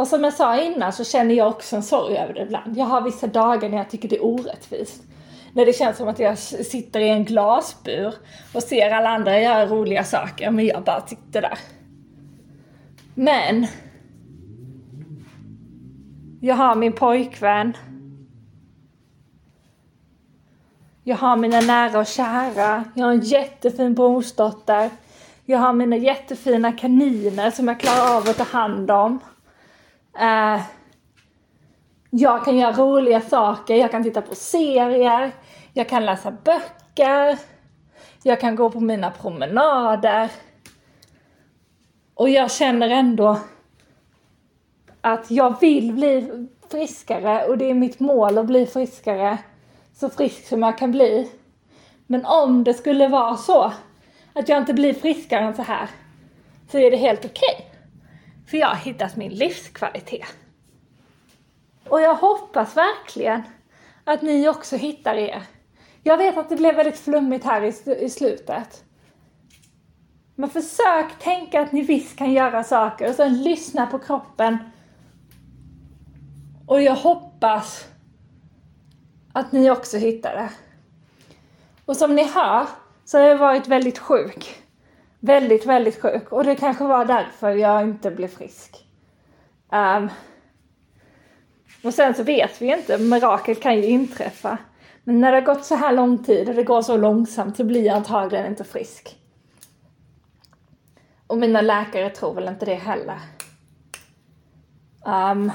Och 0.00 0.06
som 0.06 0.24
jag 0.24 0.32
sa 0.32 0.60
innan 0.60 0.92
så 0.92 1.04
känner 1.04 1.34
jag 1.34 1.48
också 1.48 1.76
en 1.76 1.82
sorg 1.82 2.16
över 2.16 2.34
det 2.34 2.42
ibland. 2.42 2.76
Jag 2.76 2.84
har 2.84 3.00
vissa 3.00 3.26
dagar 3.26 3.68
när 3.68 3.76
jag 3.76 3.90
tycker 3.90 4.08
det 4.08 4.16
är 4.16 4.24
orättvist. 4.24 5.02
När 5.52 5.66
det 5.66 5.72
känns 5.72 5.96
som 5.96 6.08
att 6.08 6.18
jag 6.18 6.38
sitter 6.38 7.00
i 7.00 7.08
en 7.08 7.24
glasbur 7.24 8.14
och 8.54 8.62
ser 8.62 8.90
alla 8.90 9.08
andra 9.08 9.40
göra 9.40 9.66
roliga 9.66 10.04
saker, 10.04 10.50
men 10.50 10.66
jag 10.66 10.84
bara 10.84 11.06
sitter 11.06 11.42
där. 11.42 11.58
Men 13.14 13.66
jag 16.40 16.54
har 16.54 16.74
min 16.74 16.92
pojkvän. 16.92 17.76
Jag 21.04 21.16
har 21.16 21.36
mina 21.36 21.60
nära 21.60 21.98
och 21.98 22.06
kära. 22.06 22.84
Jag 22.94 23.04
har 23.04 23.12
en 23.12 23.20
jättefin 23.20 23.94
brorsdotter. 23.94 24.90
Jag 25.44 25.58
har 25.58 25.72
mina 25.72 25.96
jättefina 25.96 26.72
kaniner 26.72 27.50
som 27.50 27.68
jag 27.68 27.80
klarar 27.80 28.16
av 28.16 28.28
att 28.28 28.36
ta 28.36 28.44
hand 28.44 28.90
om. 28.90 29.20
Uh, 30.16 30.62
jag 32.10 32.44
kan 32.44 32.56
göra 32.56 32.72
roliga 32.72 33.20
saker. 33.20 33.74
Jag 33.74 33.90
kan 33.90 34.02
titta 34.02 34.22
på 34.22 34.34
serier. 34.34 35.32
Jag 35.72 35.88
kan 35.88 36.06
läsa 36.06 36.30
böcker. 36.30 37.38
Jag 38.22 38.40
kan 38.40 38.56
gå 38.56 38.70
på 38.70 38.80
mina 38.80 39.10
promenader. 39.10 40.30
Och 42.14 42.28
jag 42.28 42.50
känner 42.50 42.88
ändå 42.88 43.38
att 45.00 45.30
jag 45.30 45.60
vill 45.60 45.92
bli 45.92 46.48
friskare 46.70 47.46
och 47.46 47.58
det 47.58 47.70
är 47.70 47.74
mitt 47.74 48.00
mål 48.00 48.38
att 48.38 48.46
bli 48.46 48.66
friskare. 48.66 49.38
Så 49.94 50.10
frisk 50.10 50.48
som 50.48 50.62
jag 50.62 50.78
kan 50.78 50.90
bli. 50.90 51.30
Men 52.06 52.24
om 52.24 52.64
det 52.64 52.74
skulle 52.74 53.08
vara 53.08 53.36
så 53.36 53.72
att 54.32 54.48
jag 54.48 54.58
inte 54.58 54.74
blir 54.74 54.94
friskare 54.94 55.44
än 55.44 55.54
så 55.54 55.62
här 55.62 55.88
så 56.70 56.78
är 56.78 56.90
det 56.90 56.96
helt 56.96 57.24
okej. 57.24 57.54
Okay. 57.58 57.69
För 58.50 58.58
jag 58.58 58.68
har 58.68 58.76
hittat 58.76 59.16
min 59.16 59.32
livskvalitet. 59.32 60.36
Och 61.88 62.00
jag 62.00 62.14
hoppas 62.14 62.76
verkligen 62.76 63.42
att 64.04 64.22
ni 64.22 64.48
också 64.48 64.76
hittar 64.76 65.14
er. 65.14 65.42
Jag 66.02 66.16
vet 66.16 66.38
att 66.38 66.48
det 66.48 66.56
blev 66.56 66.76
väldigt 66.76 66.98
flummigt 66.98 67.44
här 67.44 67.62
i, 67.62 68.04
i 68.04 68.10
slutet. 68.10 68.84
Men 70.34 70.50
försök 70.50 71.18
tänka 71.18 71.60
att 71.60 71.72
ni 71.72 71.82
visst 71.82 72.16
kan 72.16 72.32
göra 72.32 72.64
saker 72.64 73.08
och 73.08 73.14
sen 73.14 73.42
lyssna 73.42 73.86
på 73.86 73.98
kroppen 73.98 74.58
och 76.66 76.82
jag 76.82 76.94
hoppas 76.94 77.88
att 79.32 79.52
ni 79.52 79.70
också 79.70 79.96
hittar 79.96 80.34
det. 80.34 80.50
Och 81.84 81.96
som 81.96 82.14
ni 82.14 82.24
hör 82.24 82.66
så 83.04 83.18
har 83.18 83.24
jag 83.24 83.38
varit 83.38 83.68
väldigt 83.68 83.98
sjuk. 83.98 84.62
Väldigt, 85.20 85.66
väldigt 85.66 86.02
sjuk. 86.02 86.32
Och 86.32 86.44
det 86.44 86.54
kanske 86.54 86.84
var 86.84 87.04
därför 87.04 87.50
jag 87.50 87.82
inte 87.82 88.10
blev 88.10 88.28
frisk. 88.28 88.86
Um, 89.72 90.10
och 91.84 91.94
sen 91.94 92.14
så 92.14 92.22
vet 92.22 92.62
vi 92.62 92.76
inte, 92.78 92.98
mirakel 92.98 93.56
kan 93.56 93.76
ju 93.76 93.84
inträffa. 93.84 94.58
Men 95.04 95.20
när 95.20 95.32
det 95.32 95.36
har 95.40 95.54
gått 95.54 95.64
så 95.64 95.74
här 95.74 95.92
lång 95.92 96.24
tid 96.24 96.48
och 96.48 96.54
det 96.54 96.62
går 96.62 96.82
så 96.82 96.96
långsamt 96.96 97.56
så 97.56 97.64
blir 97.64 97.86
jag 97.86 97.96
antagligen 97.96 98.46
inte 98.46 98.64
frisk. 98.64 99.16
Och 101.26 101.38
mina 101.38 101.60
läkare 101.60 102.10
tror 102.10 102.34
väl 102.34 102.48
inte 102.48 102.66
det 102.66 102.74
heller. 102.74 103.18
Um, 105.06 105.52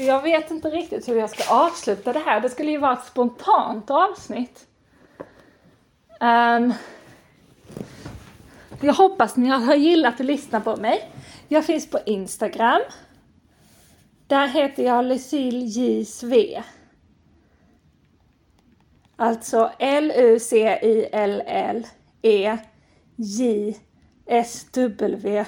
Så 0.00 0.06
jag 0.06 0.22
vet 0.22 0.50
inte 0.50 0.70
riktigt 0.70 1.08
hur 1.08 1.16
jag 1.16 1.30
ska 1.30 1.54
avsluta 1.54 2.12
det 2.12 2.18
här. 2.18 2.40
Det 2.40 2.50
skulle 2.50 2.70
ju 2.70 2.78
vara 2.78 2.92
ett 2.92 3.04
spontant 3.04 3.90
avsnitt. 3.90 4.66
Um, 6.20 6.74
jag 8.80 8.94
hoppas 8.94 9.36
ni 9.36 9.48
har 9.48 9.74
gillat 9.74 10.20
att 10.20 10.26
lyssna 10.26 10.60
på 10.60 10.76
mig. 10.76 11.10
Jag 11.48 11.64
finns 11.64 11.90
på 11.90 11.98
Instagram. 12.06 12.80
Där 14.26 14.48
heter 14.48 14.82
jag 14.82 15.04
Lucille 15.04 15.64
J. 15.64 16.04
Sve. 16.04 16.64
Alltså 19.16 19.72
L 19.78 20.12
U 20.16 20.38
C 20.40 20.78
I 20.82 21.08
L 21.12 21.42
L 21.46 21.86
E 22.22 22.58
J 23.16 23.76
S 24.26 24.66
W 24.72 25.44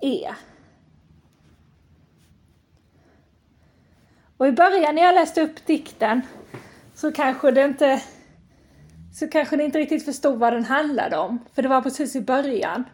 E. 0.00 0.34
Och 4.36 4.46
i 4.46 4.52
början 4.52 4.94
när 4.94 5.02
jag 5.02 5.14
läste 5.14 5.42
upp 5.42 5.66
dikten 5.66 6.22
så 6.94 7.12
kanske 7.12 7.50
det 7.50 7.64
inte 7.64 8.02
så 9.12 9.28
kanske 9.28 9.56
ni 9.56 9.64
inte 9.64 9.78
riktigt 9.78 10.04
förstod 10.04 10.38
vad 10.38 10.52
den 10.52 10.64
handlade 10.64 11.18
om, 11.18 11.38
för 11.54 11.62
det 11.62 11.68
var 11.68 11.80
precis 11.80 12.16
i 12.16 12.20
början. 12.20 12.84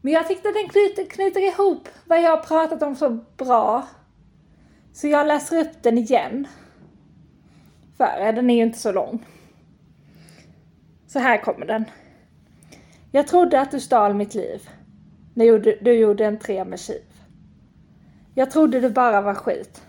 Men 0.00 0.12
jag 0.12 0.28
tyckte 0.28 0.48
den 0.48 0.68
knyter, 0.68 1.10
knyter 1.10 1.40
ihop 1.40 1.88
vad 2.04 2.22
jag 2.22 2.30
har 2.30 2.42
pratat 2.42 2.82
om 2.82 2.96
så 2.96 3.10
bra. 3.36 3.88
Så 4.92 5.08
jag 5.08 5.26
läser 5.26 5.60
upp 5.60 5.82
den 5.82 5.98
igen. 5.98 6.46
För 7.96 8.32
den 8.32 8.50
är 8.50 8.54
ju 8.54 8.62
inte 8.62 8.78
så 8.78 8.92
lång. 8.92 9.26
Så 11.06 11.18
här 11.18 11.38
kommer 11.38 11.66
den. 11.66 11.84
Jag 13.10 13.26
trodde 13.26 13.60
att 13.60 13.70
du 13.70 13.80
stal 13.80 14.14
mitt 14.14 14.34
liv. 14.34 14.68
När 15.34 15.58
du 15.84 15.92
gjorde 15.92 16.26
en 16.26 16.38
tre 16.38 16.64
med 16.64 16.80
kiv. 16.80 17.04
Jag 18.34 18.50
trodde 18.50 18.80
du 18.80 18.90
bara 18.90 19.20
var 19.20 19.34
skit 19.34 19.85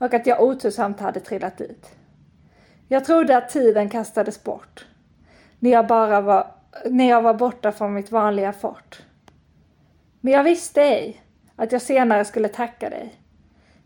och 0.00 0.14
att 0.14 0.26
jag 0.26 0.42
otursamt 0.42 1.00
hade 1.00 1.20
trillat 1.20 1.58
dit. 1.58 1.96
Jag 2.88 3.04
trodde 3.04 3.36
att 3.36 3.48
tiden 3.48 3.88
kastades 3.88 4.44
bort 4.44 4.86
när 5.58 5.70
jag 5.70 5.86
bara 5.86 6.20
var, 6.20 6.46
när 6.84 7.08
jag 7.08 7.22
var 7.22 7.34
borta 7.34 7.72
från 7.72 7.94
mitt 7.94 8.10
vanliga 8.10 8.52
fort. 8.52 9.02
Men 10.20 10.32
jag 10.32 10.44
visste 10.44 10.82
ej 10.82 11.22
att 11.56 11.72
jag 11.72 11.82
senare 11.82 12.24
skulle 12.24 12.48
tacka 12.48 12.90
dig. 12.90 13.14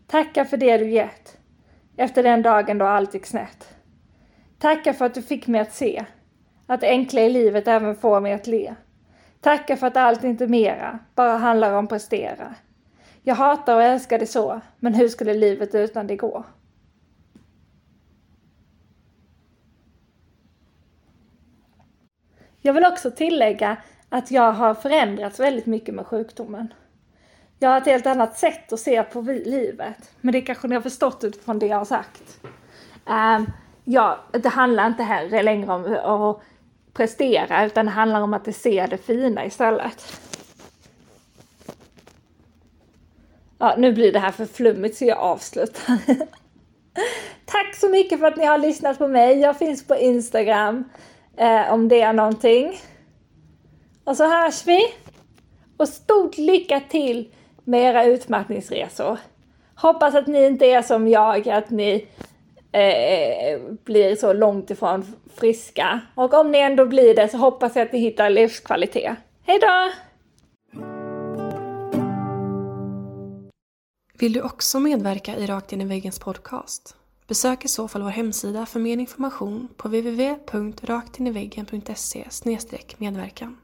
Tacka 0.07 0.45
för 0.45 0.57
det 0.57 0.77
du 0.77 0.89
gett 0.89 1.37
efter 1.97 2.23
den 2.23 2.41
dagen 2.41 2.77
då 2.77 2.85
allt 2.85 3.13
gick 3.13 3.25
snett. 3.25 3.75
Tacka 4.59 4.93
för 4.93 5.05
att 5.05 5.13
du 5.13 5.21
fick 5.21 5.47
mig 5.47 5.61
att 5.61 5.73
se 5.73 6.05
Att 6.67 6.81
det 6.81 6.89
enkla 6.89 7.21
i 7.21 7.29
livet 7.29 7.67
även 7.67 7.95
får 7.95 8.21
mig 8.21 8.33
att 8.33 8.47
le. 8.47 8.75
Tacka 9.41 9.77
för 9.77 9.87
att 9.87 9.97
allt 9.97 10.23
inte 10.23 10.47
mera 10.47 10.99
bara 11.15 11.37
handlar 11.37 11.73
om 11.73 11.87
prestera. 11.87 12.55
Jag 13.27 13.35
hatar 13.35 13.75
och 13.75 13.83
älskar 13.83 14.19
det 14.19 14.27
så, 14.27 14.61
men 14.79 14.93
hur 14.93 15.07
skulle 15.07 15.33
livet 15.33 15.75
utan 15.75 16.07
det 16.07 16.15
gå? 16.15 16.45
Jag 22.61 22.73
vill 22.73 22.85
också 22.85 23.11
tillägga 23.11 23.77
att 24.09 24.31
jag 24.31 24.51
har 24.51 24.73
förändrats 24.73 25.39
väldigt 25.39 25.65
mycket 25.65 25.95
med 25.95 26.07
sjukdomen. 26.07 26.73
Jag 27.59 27.69
har 27.69 27.77
ett 27.77 27.85
helt 27.85 28.05
annat 28.05 28.37
sätt 28.37 28.73
att 28.73 28.79
se 28.79 29.03
på 29.03 29.21
livet, 29.21 30.11
men 30.21 30.31
det 30.31 30.41
kanske 30.41 30.67
ni 30.67 30.75
har 30.75 30.81
förstått 30.81 31.23
utifrån 31.23 31.59
det 31.59 31.67
jag 31.67 31.77
har 31.77 31.85
sagt. 31.85 32.39
Um, 33.05 33.51
ja, 33.83 34.19
det 34.31 34.49
handlar 34.49 34.87
inte 34.87 35.03
här 35.03 35.43
längre 35.43 35.73
om 35.73 36.21
att 36.21 36.41
prestera, 36.93 37.65
utan 37.65 37.85
det 37.85 37.91
handlar 37.91 38.21
om 38.21 38.33
att 38.33 38.55
se 38.55 38.87
det 38.89 38.97
fina 38.97 39.45
istället. 39.45 40.21
Ja, 43.59 43.75
nu 43.77 43.91
blir 43.91 44.11
det 44.11 44.19
här 44.19 44.31
för 44.31 44.45
flummigt 44.45 44.97
så 44.97 45.05
jag 45.05 45.17
avslutar. 45.17 45.83
Tack 47.45 47.75
så 47.75 47.89
mycket 47.89 48.19
för 48.19 48.27
att 48.27 48.37
ni 48.37 48.45
har 48.45 48.57
lyssnat 48.57 48.97
på 48.97 49.07
mig. 49.07 49.39
Jag 49.39 49.57
finns 49.57 49.87
på 49.87 49.95
Instagram 49.95 50.89
eh, 51.37 51.73
om 51.73 51.87
det 51.87 52.01
är 52.01 52.13
någonting. 52.13 52.79
Och 54.03 54.17
så 54.17 54.27
hörs 54.27 54.67
vi! 54.67 54.79
Och 55.77 55.89
stort 55.89 56.37
lycka 56.37 56.81
till 56.89 57.33
med 57.63 57.81
era 57.81 58.05
utmattningsresor. 58.05 59.17
Hoppas 59.75 60.15
att 60.15 60.27
ni 60.27 60.45
inte 60.45 60.65
är 60.65 60.81
som 60.81 61.07
jag, 61.07 61.49
att 61.49 61.69
ni 61.69 62.07
eh, 62.71 63.59
blir 63.83 64.15
så 64.15 64.33
långt 64.33 64.71
ifrån 64.71 65.15
friska. 65.35 65.99
Och 66.15 66.33
om 66.33 66.51
ni 66.51 66.57
ändå 66.57 66.85
blir 66.85 67.15
det 67.15 67.27
så 67.27 67.37
hoppas 67.37 67.75
jag 67.75 67.85
att 67.85 67.93
ni 67.93 67.99
hittar 67.99 68.29
livskvalitet. 68.29 69.15
Hejdå! 69.45 69.91
Vill 74.17 74.33
du 74.33 74.41
också 74.41 74.79
medverka 74.79 75.35
i 75.35 75.45
Rakt 75.45 75.73
in 75.73 75.81
i 75.81 75.85
väggens 75.85 76.19
podcast? 76.19 76.95
Besök 77.27 77.65
i 77.65 77.67
så 77.67 77.87
fall 77.87 78.01
vår 78.01 78.09
hemsida 78.09 78.65
för 78.65 78.79
mer 78.79 78.97
information 78.97 79.67
på 79.77 79.87
www.raktiniväggen.se 79.87 82.27
medverkan. 82.97 83.57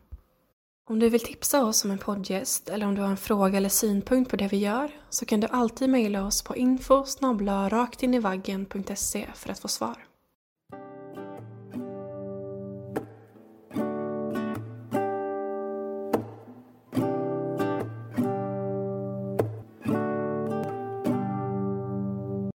Om 0.89 0.99
du 0.99 1.09
vill 1.09 1.19
tipsa 1.19 1.65
oss 1.65 1.85
om 1.85 1.91
en 1.91 1.97
poddgäst 1.97 2.69
eller 2.69 2.85
om 2.85 2.95
du 2.95 3.01
har 3.01 3.09
en 3.09 3.17
fråga 3.17 3.57
eller 3.57 3.69
synpunkt 3.69 4.31
på 4.31 4.37
det 4.37 4.47
vi 4.47 4.57
gör 4.57 4.91
så 5.09 5.25
kan 5.25 5.39
du 5.39 5.47
alltid 5.47 5.89
mejla 5.89 6.25
oss 6.25 6.41
på 6.41 6.55
info 6.55 7.05
raktinivaggen.se 7.69 9.27
för 9.35 9.49
att 9.49 9.59
få 9.59 9.67
svar. 9.67 10.11